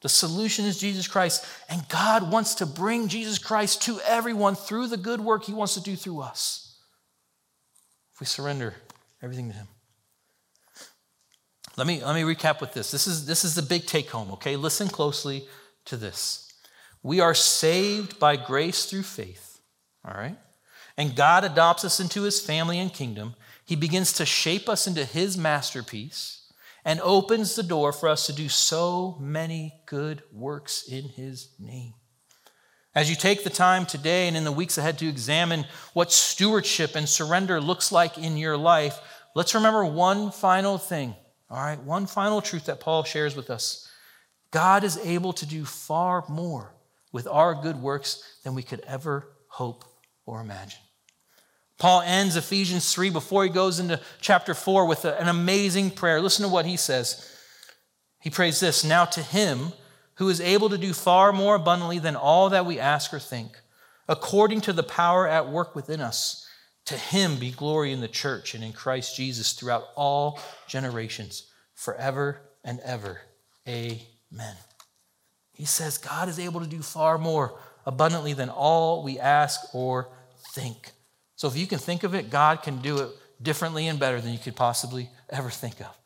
The 0.00 0.08
solution 0.08 0.64
is 0.64 0.78
Jesus 0.78 1.08
Christ. 1.08 1.46
And 1.68 1.88
God 1.88 2.30
wants 2.30 2.56
to 2.56 2.66
bring 2.66 3.08
Jesus 3.08 3.38
Christ 3.38 3.82
to 3.82 4.00
everyone 4.06 4.54
through 4.54 4.88
the 4.88 4.96
good 4.96 5.20
work 5.20 5.44
He 5.44 5.54
wants 5.54 5.74
to 5.74 5.80
do 5.80 5.96
through 5.96 6.20
us. 6.20 6.78
If 8.14 8.20
we 8.20 8.26
surrender 8.26 8.74
everything 9.22 9.48
to 9.48 9.56
Him. 9.56 9.66
Let 11.76 11.86
me, 11.86 12.04
let 12.04 12.14
me 12.14 12.22
recap 12.22 12.60
with 12.60 12.72
this. 12.72 12.90
This 12.90 13.06
is, 13.06 13.26
this 13.26 13.44
is 13.44 13.54
the 13.54 13.62
big 13.62 13.86
take 13.86 14.10
home, 14.10 14.30
okay? 14.32 14.56
Listen 14.56 14.88
closely 14.88 15.46
to 15.86 15.96
this. 15.96 16.52
We 17.02 17.20
are 17.20 17.34
saved 17.34 18.18
by 18.18 18.36
grace 18.36 18.86
through 18.86 19.02
faith, 19.02 19.60
all 20.04 20.14
right? 20.14 20.38
And 20.96 21.16
God 21.16 21.44
adopts 21.44 21.84
us 21.84 21.98
into 21.98 22.22
his 22.22 22.40
family 22.40 22.78
and 22.78 22.92
kingdom. 22.92 23.34
He 23.64 23.76
begins 23.76 24.12
to 24.14 24.24
shape 24.24 24.68
us 24.68 24.86
into 24.86 25.04
his 25.04 25.36
masterpiece. 25.36 26.40
and 26.84 27.00
opens 27.00 27.54
the 27.54 27.62
door 27.62 27.92
for 27.92 28.08
us 28.08 28.26
to 28.26 28.32
do 28.32 28.48
so 28.48 29.16
many 29.18 29.74
good 29.86 30.22
works 30.32 30.86
in 30.86 31.04
His 31.04 31.48
name. 31.58 31.94
As 32.94 33.10
you 33.10 33.16
take 33.16 33.42
the 33.42 33.50
time 33.50 33.86
today 33.86 34.28
and 34.28 34.36
in 34.36 34.44
the 34.44 34.52
weeks 34.52 34.78
ahead 34.78 34.98
to 34.98 35.08
examine 35.08 35.64
what 35.94 36.12
stewardship 36.12 36.94
and 36.94 37.08
surrender 37.08 37.60
looks 37.60 37.90
like 37.90 38.18
in 38.18 38.36
your 38.36 38.56
life, 38.56 39.00
let's 39.34 39.54
remember 39.54 39.84
one 39.84 40.30
final 40.30 40.78
thing, 40.78 41.16
all 41.50 41.58
right? 41.58 41.80
One 41.80 42.06
final 42.06 42.40
truth 42.40 42.66
that 42.66 42.80
Paul 42.80 43.04
shares 43.04 43.36
with 43.36 43.50
us. 43.50 43.88
God 44.50 44.84
is 44.84 44.98
able 44.98 45.32
to 45.34 45.46
do 45.46 45.64
far 45.64 46.24
more 46.28 46.74
with 47.12 47.26
our 47.26 47.54
good 47.54 47.76
works 47.76 48.38
than 48.44 48.54
we 48.54 48.62
could 48.62 48.80
ever 48.86 49.28
hope 49.48 49.84
or 50.26 50.40
imagine. 50.40 50.80
Paul 51.78 52.02
ends 52.02 52.36
Ephesians 52.36 52.92
3 52.92 53.10
before 53.10 53.44
he 53.44 53.50
goes 53.50 53.78
into 53.78 54.00
chapter 54.20 54.54
4 54.54 54.86
with 54.86 55.04
an 55.04 55.28
amazing 55.28 55.90
prayer. 55.90 56.20
Listen 56.20 56.44
to 56.44 56.52
what 56.52 56.66
he 56.66 56.76
says. 56.76 57.30
He 58.20 58.30
prays 58.30 58.60
this 58.60 58.84
Now 58.84 59.04
to 59.06 59.22
him 59.22 59.72
who 60.14 60.28
is 60.28 60.40
able 60.40 60.70
to 60.70 60.78
do 60.78 60.92
far 60.92 61.32
more 61.32 61.56
abundantly 61.56 61.98
than 61.98 62.16
all 62.16 62.50
that 62.50 62.66
we 62.66 62.78
ask 62.78 63.12
or 63.12 63.18
think, 63.18 63.60
according 64.08 64.60
to 64.62 64.72
the 64.72 64.82
power 64.82 65.26
at 65.26 65.50
work 65.50 65.74
within 65.74 66.00
us. 66.00 66.43
To 66.86 66.94
him 66.96 67.36
be 67.36 67.50
glory 67.50 67.92
in 67.92 68.00
the 68.00 68.08
church 68.08 68.54
and 68.54 68.62
in 68.62 68.72
Christ 68.72 69.16
Jesus 69.16 69.52
throughout 69.52 69.84
all 69.96 70.38
generations, 70.66 71.50
forever 71.74 72.40
and 72.62 72.80
ever. 72.80 73.20
Amen. 73.66 74.56
He 75.54 75.64
says 75.64 75.98
God 75.98 76.28
is 76.28 76.38
able 76.38 76.60
to 76.60 76.66
do 76.66 76.82
far 76.82 77.16
more 77.16 77.58
abundantly 77.86 78.32
than 78.32 78.50
all 78.50 79.02
we 79.02 79.18
ask 79.18 79.74
or 79.74 80.08
think. 80.52 80.92
So 81.36 81.48
if 81.48 81.56
you 81.56 81.66
can 81.66 81.78
think 81.78 82.02
of 82.02 82.14
it, 82.14 82.30
God 82.30 82.62
can 82.62 82.78
do 82.78 82.98
it 82.98 83.10
differently 83.40 83.88
and 83.88 83.98
better 83.98 84.20
than 84.20 84.32
you 84.32 84.38
could 84.38 84.56
possibly 84.56 85.10
ever 85.30 85.50
think 85.50 85.80
of. 85.80 85.96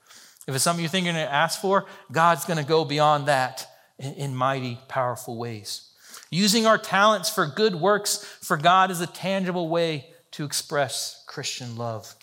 If 0.46 0.54
it's 0.54 0.64
something 0.64 0.82
you're 0.82 0.90
thinking 0.90 1.14
to 1.14 1.20
ask 1.20 1.60
for, 1.60 1.86
God's 2.10 2.44
going 2.44 2.58
to 2.58 2.64
go 2.64 2.84
beyond 2.84 3.26
that 3.26 3.66
in, 3.98 4.14
in 4.14 4.34
mighty, 4.34 4.78
powerful 4.88 5.36
ways. 5.36 5.92
Using 6.30 6.66
our 6.66 6.78
talents 6.78 7.28
for 7.28 7.46
good 7.46 7.74
works 7.74 8.16
for 8.42 8.56
God 8.56 8.90
is 8.90 9.00
a 9.00 9.06
tangible 9.06 9.68
way 9.68 10.08
to 10.32 10.44
express 10.44 11.24
Christian 11.26 11.76
love. 11.76 12.14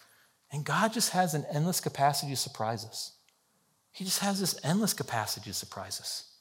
And 0.52 0.63
God 0.63 0.94
just 0.94 1.12
has 1.12 1.34
an 1.34 1.46
endless 1.52 1.82
capacity 1.82 2.32
to 2.32 2.38
surprise 2.38 2.86
us. 2.86 3.13
He 3.91 4.04
just 4.04 4.20
has 4.20 4.39
this 4.39 4.60
endless 4.63 4.94
capacity 4.94 5.50
to 5.50 5.54
surprise 5.54 6.00
us. 6.00 6.32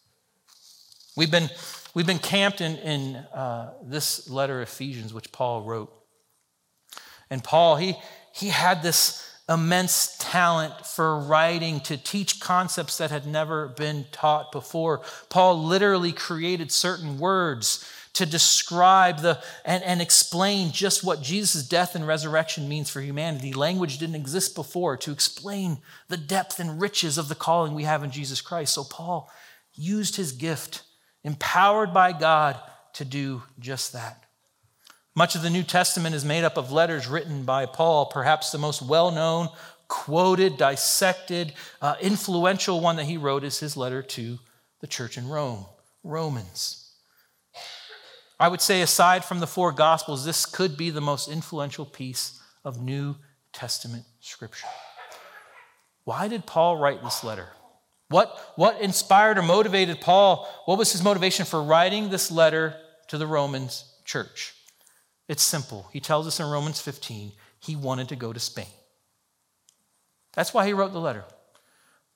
We've 1.16 1.30
been, 1.30 1.48
we've 1.94 2.06
been 2.06 2.18
camped 2.18 2.60
in, 2.60 2.76
in 2.76 3.16
uh, 3.16 3.74
this 3.84 4.28
letter 4.28 4.60
of 4.60 4.68
Ephesians, 4.68 5.14
which 5.14 5.30
Paul 5.30 5.62
wrote. 5.62 5.92
And 7.30 7.42
Paul, 7.42 7.76
he, 7.76 7.94
he 8.32 8.48
had 8.48 8.82
this 8.82 9.24
immense 9.48 10.16
talent 10.18 10.86
for 10.86 11.18
writing 11.18 11.78
to 11.80 11.96
teach 11.96 12.40
concepts 12.40 12.98
that 12.98 13.10
had 13.10 13.26
never 13.26 13.68
been 13.68 14.06
taught 14.10 14.50
before. 14.50 15.02
Paul 15.28 15.62
literally 15.62 16.12
created 16.12 16.72
certain 16.72 17.18
words 17.18 17.88
to 18.14 18.24
describe 18.24 19.20
the 19.20 19.42
and, 19.64 19.82
and 19.84 20.00
explain 20.00 20.70
just 20.70 21.04
what 21.04 21.20
Jesus' 21.20 21.66
death 21.66 21.94
and 21.94 22.06
resurrection 22.06 22.68
means 22.68 22.88
for 22.88 23.00
humanity. 23.00 23.52
Language 23.52 23.98
didn't 23.98 24.14
exist 24.14 24.54
before 24.54 24.96
to 24.98 25.12
explain 25.12 25.78
the 26.08 26.16
depth 26.16 26.58
and 26.58 26.80
riches 26.80 27.18
of 27.18 27.28
the 27.28 27.34
calling 27.34 27.74
we 27.74 27.84
have 27.84 28.02
in 28.02 28.10
Jesus 28.10 28.40
Christ. 28.40 28.74
So 28.74 28.84
Paul 28.84 29.30
used 29.74 30.16
his 30.16 30.32
gift, 30.32 30.82
empowered 31.24 31.92
by 31.92 32.12
God, 32.12 32.58
to 32.94 33.04
do 33.04 33.42
just 33.58 33.92
that. 33.92 34.24
Much 35.16 35.34
of 35.34 35.42
the 35.42 35.50
New 35.50 35.62
Testament 35.62 36.14
is 36.14 36.24
made 36.24 36.44
up 36.44 36.56
of 36.56 36.72
letters 36.72 37.06
written 37.06 37.44
by 37.44 37.66
Paul, 37.66 38.06
perhaps 38.06 38.50
the 38.50 38.58
most 38.58 38.82
well 38.82 39.10
known, 39.10 39.48
quoted, 39.88 40.56
dissected, 40.56 41.52
uh, 41.82 41.96
influential 42.00 42.80
one 42.80 42.96
that 42.96 43.04
he 43.04 43.16
wrote 43.16 43.44
is 43.44 43.58
his 43.58 43.76
letter 43.76 44.02
to 44.02 44.38
the 44.80 44.86
church 44.86 45.18
in 45.18 45.28
Rome, 45.28 45.66
Romans. 46.02 46.83
I 48.38 48.48
would 48.48 48.60
say, 48.60 48.82
aside 48.82 49.24
from 49.24 49.40
the 49.40 49.46
four 49.46 49.72
Gospels, 49.72 50.24
this 50.24 50.44
could 50.44 50.76
be 50.76 50.90
the 50.90 51.00
most 51.00 51.28
influential 51.28 51.86
piece 51.86 52.40
of 52.64 52.82
New 52.82 53.16
Testament 53.52 54.04
scripture. 54.20 54.66
Why 56.04 56.28
did 56.28 56.46
Paul 56.46 56.76
write 56.76 57.02
this 57.02 57.22
letter? 57.22 57.48
What, 58.08 58.38
what 58.56 58.80
inspired 58.80 59.38
or 59.38 59.42
motivated 59.42 60.00
Paul? 60.00 60.48
What 60.66 60.78
was 60.78 60.92
his 60.92 61.02
motivation 61.02 61.46
for 61.46 61.62
writing 61.62 62.10
this 62.10 62.30
letter 62.30 62.76
to 63.08 63.18
the 63.18 63.26
Romans 63.26 63.84
church? 64.04 64.54
It's 65.28 65.42
simple. 65.42 65.88
He 65.92 66.00
tells 66.00 66.26
us 66.26 66.40
in 66.40 66.46
Romans 66.46 66.80
15 66.80 67.32
he 67.60 67.76
wanted 67.76 68.08
to 68.10 68.16
go 68.16 68.32
to 68.32 68.40
Spain. 68.40 68.66
That's 70.34 70.52
why 70.52 70.66
he 70.66 70.74
wrote 70.74 70.92
the 70.92 71.00
letter. 71.00 71.24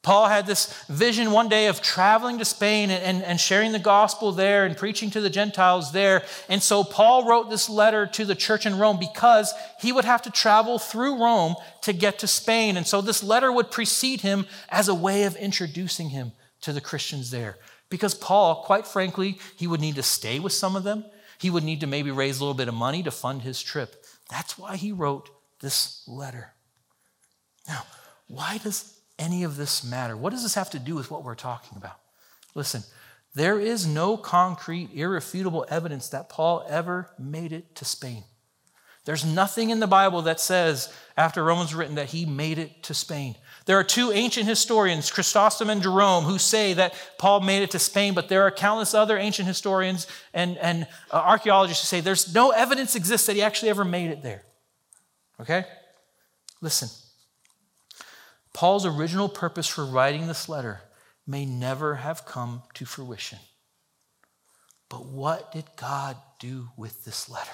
Paul 0.02 0.28
had 0.28 0.46
this 0.46 0.72
vision 0.84 1.32
one 1.32 1.48
day 1.48 1.66
of 1.66 1.82
traveling 1.82 2.38
to 2.38 2.44
Spain 2.44 2.90
and, 2.90 3.02
and, 3.02 3.22
and, 3.24 3.40
sharing 3.40 3.72
the 3.72 3.80
gospel 3.80 4.30
there 4.30 4.64
and 4.64 4.76
preaching 4.76 5.10
to 5.10 5.20
the 5.20 5.28
Gentiles 5.28 5.90
there. 5.90 6.22
And 6.48 6.62
so 6.62 6.84
Paul 6.84 7.26
wrote 7.26 7.50
this 7.50 7.68
letter 7.68 8.06
to 8.06 8.24
the 8.24 8.36
church 8.36 8.64
in 8.64 8.78
Rome 8.78 8.98
because 9.00 9.52
he 9.80 9.90
would 9.90 10.04
have 10.04 10.22
to 10.22 10.30
travel 10.30 10.78
through 10.78 11.20
Rome 11.20 11.56
to 11.82 11.92
get 11.92 12.20
to 12.20 12.28
Spain. 12.28 12.76
And 12.76 12.86
so 12.86 13.00
this 13.00 13.24
letter 13.24 13.50
would 13.50 13.72
precede 13.72 14.20
him 14.20 14.46
as 14.68 14.88
a 14.88 14.94
way 14.94 15.24
of 15.24 15.34
introducing 15.36 16.10
him 16.10 16.32
to 16.60 16.72
the 16.72 16.80
Christians 16.80 17.30
there. 17.32 17.56
Because 17.90 18.14
Paul, 18.14 18.62
quite 18.62 18.86
frankly, 18.86 19.38
he 19.56 19.66
would 19.66 19.80
need 19.80 19.96
to 19.96 20.02
stay 20.02 20.38
with 20.38 20.52
some 20.52 20.76
of 20.76 20.84
them. 20.84 21.04
He 21.38 21.50
would 21.50 21.64
need 21.64 21.80
to 21.80 21.86
maybe 21.86 22.10
raise 22.10 22.38
a 22.38 22.44
little 22.44 22.54
bit 22.54 22.68
of 22.68 22.74
money 22.74 23.02
to 23.02 23.10
fund 23.10 23.42
his 23.42 23.60
trip. 23.60 24.04
That's 24.30 24.56
why 24.56 24.76
he 24.76 24.92
wrote 24.92 25.28
this 25.60 26.04
letter. 26.06 26.52
Now, 27.66 27.82
why 28.28 28.58
does 28.58 28.97
any 29.18 29.44
of 29.44 29.56
this 29.56 29.84
matter? 29.84 30.16
What 30.16 30.30
does 30.30 30.42
this 30.42 30.54
have 30.54 30.70
to 30.70 30.78
do 30.78 30.94
with 30.94 31.10
what 31.10 31.24
we're 31.24 31.34
talking 31.34 31.76
about? 31.76 31.98
Listen, 32.54 32.82
there 33.34 33.60
is 33.60 33.86
no 33.86 34.16
concrete, 34.16 34.90
irrefutable 34.94 35.66
evidence 35.68 36.08
that 36.08 36.28
Paul 36.28 36.64
ever 36.68 37.10
made 37.18 37.52
it 37.52 37.74
to 37.76 37.84
Spain. 37.84 38.24
There's 39.04 39.24
nothing 39.24 39.70
in 39.70 39.80
the 39.80 39.86
Bible 39.86 40.22
that 40.22 40.38
says, 40.38 40.92
after 41.16 41.42
Romans 41.42 41.74
written, 41.74 41.94
that 41.94 42.10
he 42.10 42.26
made 42.26 42.58
it 42.58 42.82
to 42.82 42.94
Spain. 42.94 43.36
There 43.64 43.78
are 43.78 43.84
two 43.84 44.12
ancient 44.12 44.46
historians, 44.46 45.10
Chrysostom 45.10 45.70
and 45.70 45.82
Jerome, 45.82 46.24
who 46.24 46.38
say 46.38 46.74
that 46.74 46.94
Paul 47.16 47.40
made 47.40 47.62
it 47.62 47.70
to 47.70 47.78
Spain, 47.78 48.12
but 48.12 48.28
there 48.28 48.42
are 48.42 48.50
countless 48.50 48.92
other 48.92 49.16
ancient 49.16 49.48
historians 49.48 50.06
and, 50.34 50.58
and 50.58 50.86
uh, 51.10 51.16
archaeologists 51.16 51.82
who 51.82 51.96
say 51.96 52.00
there's 52.02 52.34
no 52.34 52.50
evidence 52.50 52.96
exists 52.96 53.26
that 53.28 53.36
he 53.36 53.40
actually 53.42 53.70
ever 53.70 53.84
made 53.84 54.10
it 54.10 54.22
there. 54.22 54.42
Okay? 55.40 55.64
Listen. 56.60 56.88
Paul's 58.58 58.84
original 58.84 59.28
purpose 59.28 59.68
for 59.68 59.86
writing 59.86 60.26
this 60.26 60.48
letter 60.48 60.80
may 61.28 61.46
never 61.46 61.94
have 61.94 62.26
come 62.26 62.64
to 62.74 62.84
fruition. 62.84 63.38
But 64.90 65.06
what 65.06 65.52
did 65.52 65.62
God 65.76 66.16
do 66.40 66.70
with 66.76 67.04
this 67.04 67.30
letter? 67.30 67.52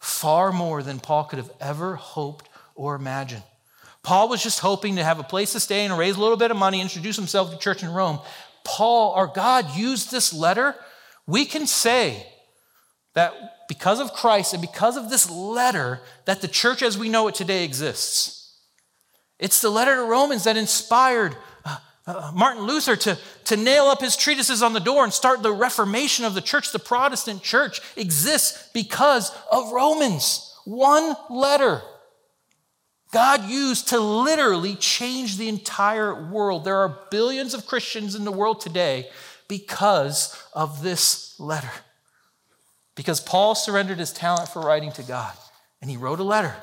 Far 0.00 0.50
more 0.50 0.82
than 0.82 0.98
Paul 0.98 1.22
could 1.22 1.38
have 1.38 1.52
ever 1.60 1.94
hoped 1.94 2.48
or 2.74 2.96
imagined. 2.96 3.44
Paul 4.02 4.28
was 4.28 4.42
just 4.42 4.58
hoping 4.58 4.96
to 4.96 5.04
have 5.04 5.20
a 5.20 5.22
place 5.22 5.52
to 5.52 5.60
stay 5.60 5.84
and 5.84 5.96
raise 5.96 6.16
a 6.16 6.20
little 6.20 6.36
bit 6.36 6.50
of 6.50 6.56
money, 6.56 6.80
introduce 6.80 7.14
himself 7.14 7.52
to 7.52 7.58
church 7.58 7.84
in 7.84 7.90
Rome. 7.90 8.18
Paul, 8.64 9.12
our 9.12 9.28
God, 9.28 9.76
used 9.76 10.10
this 10.10 10.32
letter. 10.34 10.74
We 11.24 11.44
can 11.44 11.68
say 11.68 12.26
that 13.14 13.32
because 13.68 14.00
of 14.00 14.12
Christ 14.12 14.54
and 14.54 14.60
because 14.60 14.96
of 14.96 15.08
this 15.08 15.30
letter, 15.30 16.00
that 16.24 16.40
the 16.40 16.48
church 16.48 16.82
as 16.82 16.98
we 16.98 17.08
know 17.08 17.28
it 17.28 17.36
today 17.36 17.62
exists. 17.62 18.45
It's 19.38 19.60
the 19.60 19.70
letter 19.70 19.96
to 19.96 20.02
Romans 20.02 20.44
that 20.44 20.56
inspired 20.56 21.36
uh, 21.64 21.76
uh, 22.06 22.32
Martin 22.34 22.62
Luther 22.62 22.96
to, 22.96 23.18
to 23.44 23.56
nail 23.56 23.84
up 23.84 24.00
his 24.00 24.16
treatises 24.16 24.62
on 24.62 24.72
the 24.72 24.80
door 24.80 25.04
and 25.04 25.12
start 25.12 25.42
the 25.42 25.52
Reformation 25.52 26.24
of 26.24 26.34
the 26.34 26.40
church. 26.40 26.72
The 26.72 26.78
Protestant 26.78 27.42
church 27.42 27.80
exists 27.96 28.70
because 28.72 29.36
of 29.50 29.72
Romans. 29.72 30.54
One 30.64 31.14
letter. 31.28 31.82
God 33.12 33.44
used 33.44 33.88
to 33.88 34.00
literally 34.00 34.74
change 34.74 35.36
the 35.36 35.48
entire 35.48 36.28
world. 36.30 36.64
There 36.64 36.76
are 36.76 37.06
billions 37.10 37.54
of 37.54 37.66
Christians 37.66 38.14
in 38.14 38.24
the 38.24 38.32
world 38.32 38.60
today 38.60 39.08
because 39.48 40.36
of 40.52 40.82
this 40.82 41.38
letter. 41.38 41.70
Because 42.94 43.20
Paul 43.20 43.54
surrendered 43.54 43.98
his 43.98 44.12
talent 44.12 44.48
for 44.48 44.60
writing 44.62 44.92
to 44.92 45.02
God 45.02 45.34
and 45.80 45.90
he 45.90 45.96
wrote 45.96 46.18
a 46.18 46.24
letter. 46.24 46.56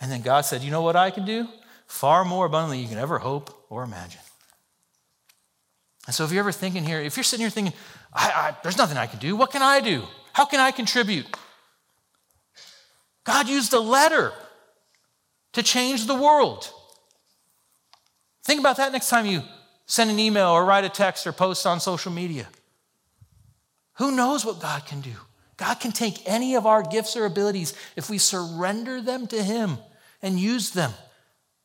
And 0.00 0.10
then 0.10 0.22
God 0.22 0.42
said, 0.42 0.62
You 0.62 0.70
know 0.70 0.82
what 0.82 0.96
I 0.96 1.10
can 1.10 1.24
do? 1.24 1.48
Far 1.86 2.24
more 2.24 2.46
abundantly 2.46 2.78
than 2.78 2.84
you 2.84 2.88
can 2.90 2.98
ever 2.98 3.18
hope 3.18 3.66
or 3.70 3.82
imagine. 3.82 4.20
And 6.06 6.14
so 6.14 6.24
if 6.24 6.32
you're 6.32 6.40
ever 6.40 6.52
thinking 6.52 6.84
here, 6.84 7.00
if 7.00 7.16
you're 7.16 7.24
sitting 7.24 7.44
here 7.44 7.50
thinking, 7.50 7.74
I, 8.12 8.30
I, 8.30 8.56
There's 8.62 8.78
nothing 8.78 8.96
I 8.96 9.06
can 9.06 9.18
do, 9.18 9.36
what 9.36 9.50
can 9.50 9.62
I 9.62 9.80
do? 9.80 10.04
How 10.32 10.44
can 10.44 10.60
I 10.60 10.70
contribute? 10.70 11.26
God 13.24 13.48
used 13.48 13.72
a 13.74 13.80
letter 13.80 14.32
to 15.52 15.62
change 15.62 16.06
the 16.06 16.14
world. 16.14 16.70
Think 18.44 18.60
about 18.60 18.78
that 18.78 18.92
next 18.92 19.10
time 19.10 19.26
you 19.26 19.42
send 19.86 20.10
an 20.10 20.18
email 20.18 20.48
or 20.48 20.64
write 20.64 20.84
a 20.84 20.88
text 20.88 21.26
or 21.26 21.32
post 21.32 21.66
on 21.66 21.80
social 21.80 22.12
media. 22.12 22.48
Who 23.94 24.12
knows 24.12 24.44
what 24.46 24.60
God 24.60 24.86
can 24.86 25.00
do? 25.00 25.12
God 25.58 25.74
can 25.74 25.92
take 25.92 26.22
any 26.26 26.54
of 26.54 26.64
our 26.64 26.82
gifts 26.82 27.16
or 27.16 27.26
abilities 27.26 27.74
if 27.94 28.08
we 28.08 28.16
surrender 28.16 29.02
them 29.02 29.26
to 29.26 29.42
Him 29.42 29.76
and 30.22 30.40
use 30.40 30.70
them. 30.70 30.92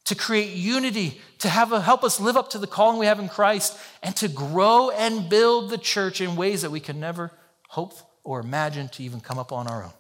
to 0.06 0.16
create 0.16 0.54
unity, 0.54 1.22
to 1.40 1.50
have 1.50 1.72
a, 1.72 1.82
help 1.82 2.04
us 2.04 2.20
live 2.20 2.36
up 2.36 2.50
to 2.50 2.58
the 2.58 2.68
calling 2.68 3.00
we 3.00 3.06
have 3.06 3.20
in 3.20 3.30
Christ, 3.30 3.78
and 4.02 4.16
to 4.18 4.28
grow 4.28 4.90
and 4.90 5.30
build 5.30 5.70
the 5.70 5.78
church 5.78 6.20
in 6.20 6.36
ways 6.36 6.62
that 6.62 6.72
we 6.72 6.80
can 6.80 7.00
never 7.00 7.32
hope 7.70 7.94
or 8.24 8.40
imagine 8.40 8.90
to 8.90 9.04
even 9.04 9.22
come 9.22 9.40
up 9.40 9.52
on 9.52 9.68
our 9.68 9.84
own. 9.84 9.94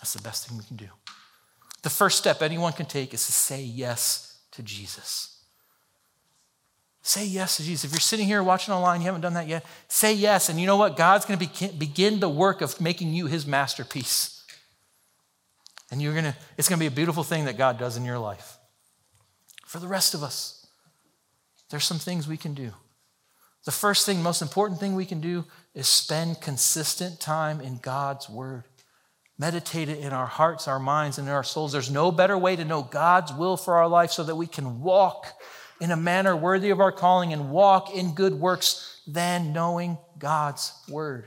That's 0.00 0.12
the 0.12 0.22
best 0.22 0.46
thing 0.46 0.56
we 0.56 0.64
can 0.64 0.76
do. 0.76 0.88
The 1.82 1.90
first 1.90 2.18
step 2.18 2.42
anyone 2.42 2.72
can 2.72 2.86
take 2.86 3.12
is 3.12 3.26
to 3.26 3.32
say 3.32 3.62
yes 3.62 4.38
to 4.52 4.62
Jesus. 4.62 5.37
Say 7.02 7.24
yes 7.26 7.56
to 7.56 7.62
Jesus. 7.62 7.84
If 7.84 7.92
you're 7.92 8.00
sitting 8.00 8.26
here 8.26 8.42
watching 8.42 8.74
online, 8.74 9.00
you 9.00 9.06
haven't 9.06 9.22
done 9.22 9.34
that 9.34 9.48
yet, 9.48 9.64
say 9.88 10.12
yes. 10.12 10.48
And 10.48 10.60
you 10.60 10.66
know 10.66 10.76
what? 10.76 10.96
God's 10.96 11.24
going 11.24 11.38
to 11.38 11.68
begin 11.68 12.20
the 12.20 12.28
work 12.28 12.60
of 12.60 12.80
making 12.80 13.14
you 13.14 13.26
his 13.26 13.46
masterpiece. 13.46 14.44
And 15.90 16.02
you're 16.02 16.12
going 16.12 16.24
to, 16.24 16.36
it's 16.58 16.68
going 16.68 16.78
to 16.78 16.82
be 16.82 16.86
a 16.86 16.90
beautiful 16.90 17.24
thing 17.24 17.46
that 17.46 17.56
God 17.56 17.78
does 17.78 17.96
in 17.96 18.04
your 18.04 18.18
life. 18.18 18.58
For 19.66 19.78
the 19.78 19.88
rest 19.88 20.14
of 20.14 20.22
us, 20.22 20.66
there's 21.70 21.84
some 21.84 21.98
things 21.98 22.26
we 22.26 22.36
can 22.36 22.54
do. 22.54 22.72
The 23.64 23.72
first 23.72 24.06
thing, 24.06 24.22
most 24.22 24.42
important 24.42 24.80
thing 24.80 24.94
we 24.94 25.04
can 25.04 25.20
do 25.20 25.44
is 25.74 25.86
spend 25.86 26.40
consistent 26.40 27.20
time 27.20 27.60
in 27.60 27.78
God's 27.78 28.28
Word. 28.28 28.64
Meditate 29.38 29.88
it 29.88 29.98
in 29.98 30.12
our 30.12 30.26
hearts, 30.26 30.66
our 30.66 30.78
minds, 30.78 31.18
and 31.18 31.28
in 31.28 31.34
our 31.34 31.44
souls. 31.44 31.72
There's 31.72 31.90
no 31.90 32.10
better 32.10 32.36
way 32.36 32.56
to 32.56 32.64
know 32.64 32.82
God's 32.82 33.32
will 33.32 33.56
for 33.56 33.76
our 33.76 33.86
life 33.86 34.10
so 34.10 34.24
that 34.24 34.36
we 34.36 34.46
can 34.46 34.80
walk 34.80 35.26
in 35.80 35.90
a 35.90 35.96
manner 35.96 36.36
worthy 36.36 36.70
of 36.70 36.80
our 36.80 36.92
calling 36.92 37.32
and 37.32 37.50
walk 37.50 37.94
in 37.94 38.14
good 38.14 38.34
works 38.34 39.00
than 39.06 39.52
knowing 39.52 39.98
God's 40.18 40.72
Word. 40.88 41.26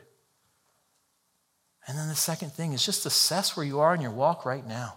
And 1.88 1.98
then 1.98 2.08
the 2.08 2.16
second 2.16 2.52
thing 2.52 2.74
is 2.74 2.86
just 2.86 3.06
assess 3.06 3.58
where 3.58 3.66
you 3.66 3.80
are 3.80 3.96
in 3.96 4.02
your 4.02 4.12
walk 4.12 4.46
right 4.46 4.66
now. 4.66 4.96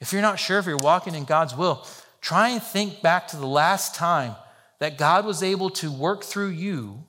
If 0.00 0.12
you're 0.12 0.22
not 0.22 0.38
sure 0.38 0.58
if 0.58 0.66
you're 0.66 0.78
walking 0.78 1.14
in 1.14 1.24
God's 1.24 1.56
will, 1.56 1.86
try 2.20 2.50
and 2.50 2.62
think 2.62 3.02
back 3.02 3.28
to 3.28 3.36
the 3.36 3.46
last 3.46 3.94
time 3.94 4.34
that 4.78 4.96
God 4.96 5.26
was 5.26 5.42
able 5.42 5.70
to 5.70 5.92
work 5.92 6.24
through 6.24 6.48
you 6.48 7.04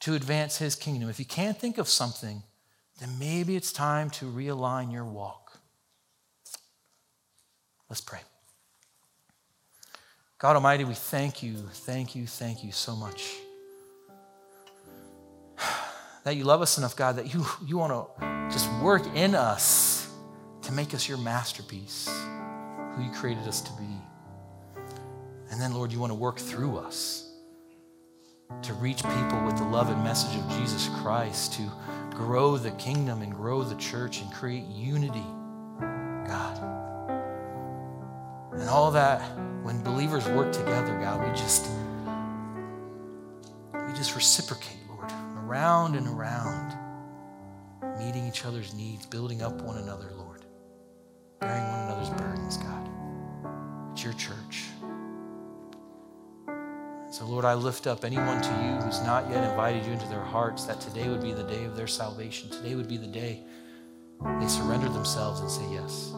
to 0.00 0.14
advance 0.14 0.58
his 0.58 0.74
kingdom. 0.74 1.08
If 1.08 1.18
you 1.18 1.24
can't 1.24 1.58
think 1.58 1.78
of 1.78 1.88
something, 1.88 2.42
then 3.00 3.18
maybe 3.18 3.56
it's 3.56 3.72
time 3.72 4.10
to 4.10 4.26
realign 4.26 4.92
your 4.92 5.04
walk. 5.04 5.58
Let's 7.88 8.00
pray. 8.00 8.20
God 10.38 10.54
Almighty, 10.54 10.84
we 10.84 10.92
thank 10.92 11.42
you, 11.42 11.56
thank 11.56 12.14
you, 12.14 12.26
thank 12.26 12.62
you 12.62 12.70
so 12.70 12.94
much. 12.94 13.36
That 16.24 16.36
you 16.36 16.44
love 16.44 16.60
us 16.60 16.76
enough, 16.76 16.96
God, 16.96 17.16
that 17.16 17.32
you, 17.32 17.46
you 17.64 17.78
want 17.78 17.92
to 17.92 18.48
just 18.52 18.68
work 18.82 19.06
in 19.14 19.34
us 19.34 20.12
to 20.62 20.72
make 20.72 20.92
us 20.92 21.08
your 21.08 21.18
masterpiece, 21.18 22.08
who 22.94 23.04
you 23.04 23.10
created 23.12 23.46
us 23.46 23.60
to 23.60 23.72
be. 23.74 23.88
And 25.50 25.60
then, 25.60 25.72
Lord, 25.72 25.92
you 25.92 26.00
want 26.00 26.10
to 26.10 26.16
work 26.16 26.38
through 26.38 26.78
us 26.78 27.32
to 28.62 28.74
reach 28.74 29.02
people 29.04 29.42
with 29.44 29.56
the 29.56 29.64
love 29.64 29.88
and 29.88 30.02
message 30.02 30.36
of 30.36 30.48
Jesus 30.58 30.88
Christ, 31.00 31.54
to 31.54 31.70
grow 32.10 32.56
the 32.56 32.72
kingdom 32.72 33.22
and 33.22 33.32
grow 33.32 33.62
the 33.62 33.76
church 33.76 34.20
and 34.20 34.30
create 34.32 34.64
unity, 34.64 35.24
And 38.58 38.68
all 38.68 38.90
that, 38.92 39.20
when 39.62 39.82
believers 39.82 40.26
work 40.28 40.52
together, 40.52 40.98
God, 41.00 41.26
we 41.26 41.36
just 41.36 41.68
we 43.72 43.92
just 43.94 44.14
reciprocate, 44.14 44.78
Lord, 44.88 45.12
around 45.36 45.94
and 45.94 46.06
around, 46.08 46.74
meeting 47.98 48.26
each 48.26 48.44
other's 48.44 48.74
needs, 48.74 49.06
building 49.06 49.42
up 49.42 49.60
one 49.62 49.78
another, 49.78 50.10
Lord, 50.16 50.44
bearing 51.40 51.62
one 51.62 51.80
another's 51.80 52.10
burdens, 52.10 52.56
God. 52.56 52.88
It's 53.92 54.02
your 54.02 54.14
church. 54.14 54.64
So, 57.10 57.24
Lord, 57.24 57.44
I 57.44 57.54
lift 57.54 57.86
up 57.86 58.04
anyone 58.04 58.42
to 58.42 58.50
you 58.50 58.72
who's 58.82 59.00
not 59.02 59.30
yet 59.30 59.48
invited 59.48 59.86
you 59.86 59.92
into 59.92 60.08
their 60.08 60.24
hearts, 60.24 60.64
that 60.64 60.80
today 60.80 61.08
would 61.08 61.22
be 61.22 61.32
the 61.32 61.44
day 61.44 61.64
of 61.64 61.76
their 61.76 61.86
salvation. 61.86 62.50
Today 62.50 62.74
would 62.74 62.88
be 62.88 62.96
the 62.96 63.06
day 63.06 63.42
they 64.40 64.48
surrender 64.48 64.88
themselves 64.88 65.40
and 65.40 65.50
say 65.50 65.64
yes. 65.72 66.12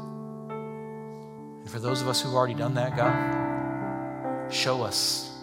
And 1.68 1.72
for 1.74 1.80
those 1.80 2.00
of 2.00 2.08
us 2.08 2.22
who've 2.22 2.32
already 2.32 2.54
done 2.54 2.72
that, 2.76 2.96
God, 2.96 4.50
show 4.50 4.80
us 4.80 5.38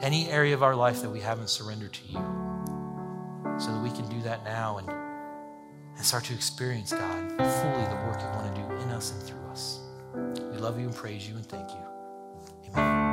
any 0.00 0.30
area 0.30 0.54
of 0.54 0.62
our 0.62 0.74
life 0.74 1.02
that 1.02 1.10
we 1.10 1.20
haven't 1.20 1.50
surrendered 1.50 1.92
to 1.92 2.06
you 2.06 2.24
so 3.58 3.70
that 3.70 3.82
we 3.82 3.90
can 3.90 4.08
do 4.08 4.22
that 4.22 4.44
now 4.44 4.78
and, 4.78 4.88
and 4.88 6.06
start 6.06 6.24
to 6.24 6.32
experience, 6.32 6.90
God, 6.90 7.28
fully 7.36 7.84
the 7.84 8.00
work 8.06 8.18
you 8.18 8.28
want 8.28 8.56
to 8.56 8.62
do 8.62 8.66
in 8.82 8.88
us 8.92 9.12
and 9.12 9.22
through 9.22 9.46
us. 9.50 9.80
We 10.14 10.56
love 10.56 10.80
you 10.80 10.86
and 10.86 10.96
praise 10.96 11.28
you 11.28 11.36
and 11.36 11.44
thank 11.44 11.68
you. 11.68 12.72
Amen. 12.74 13.11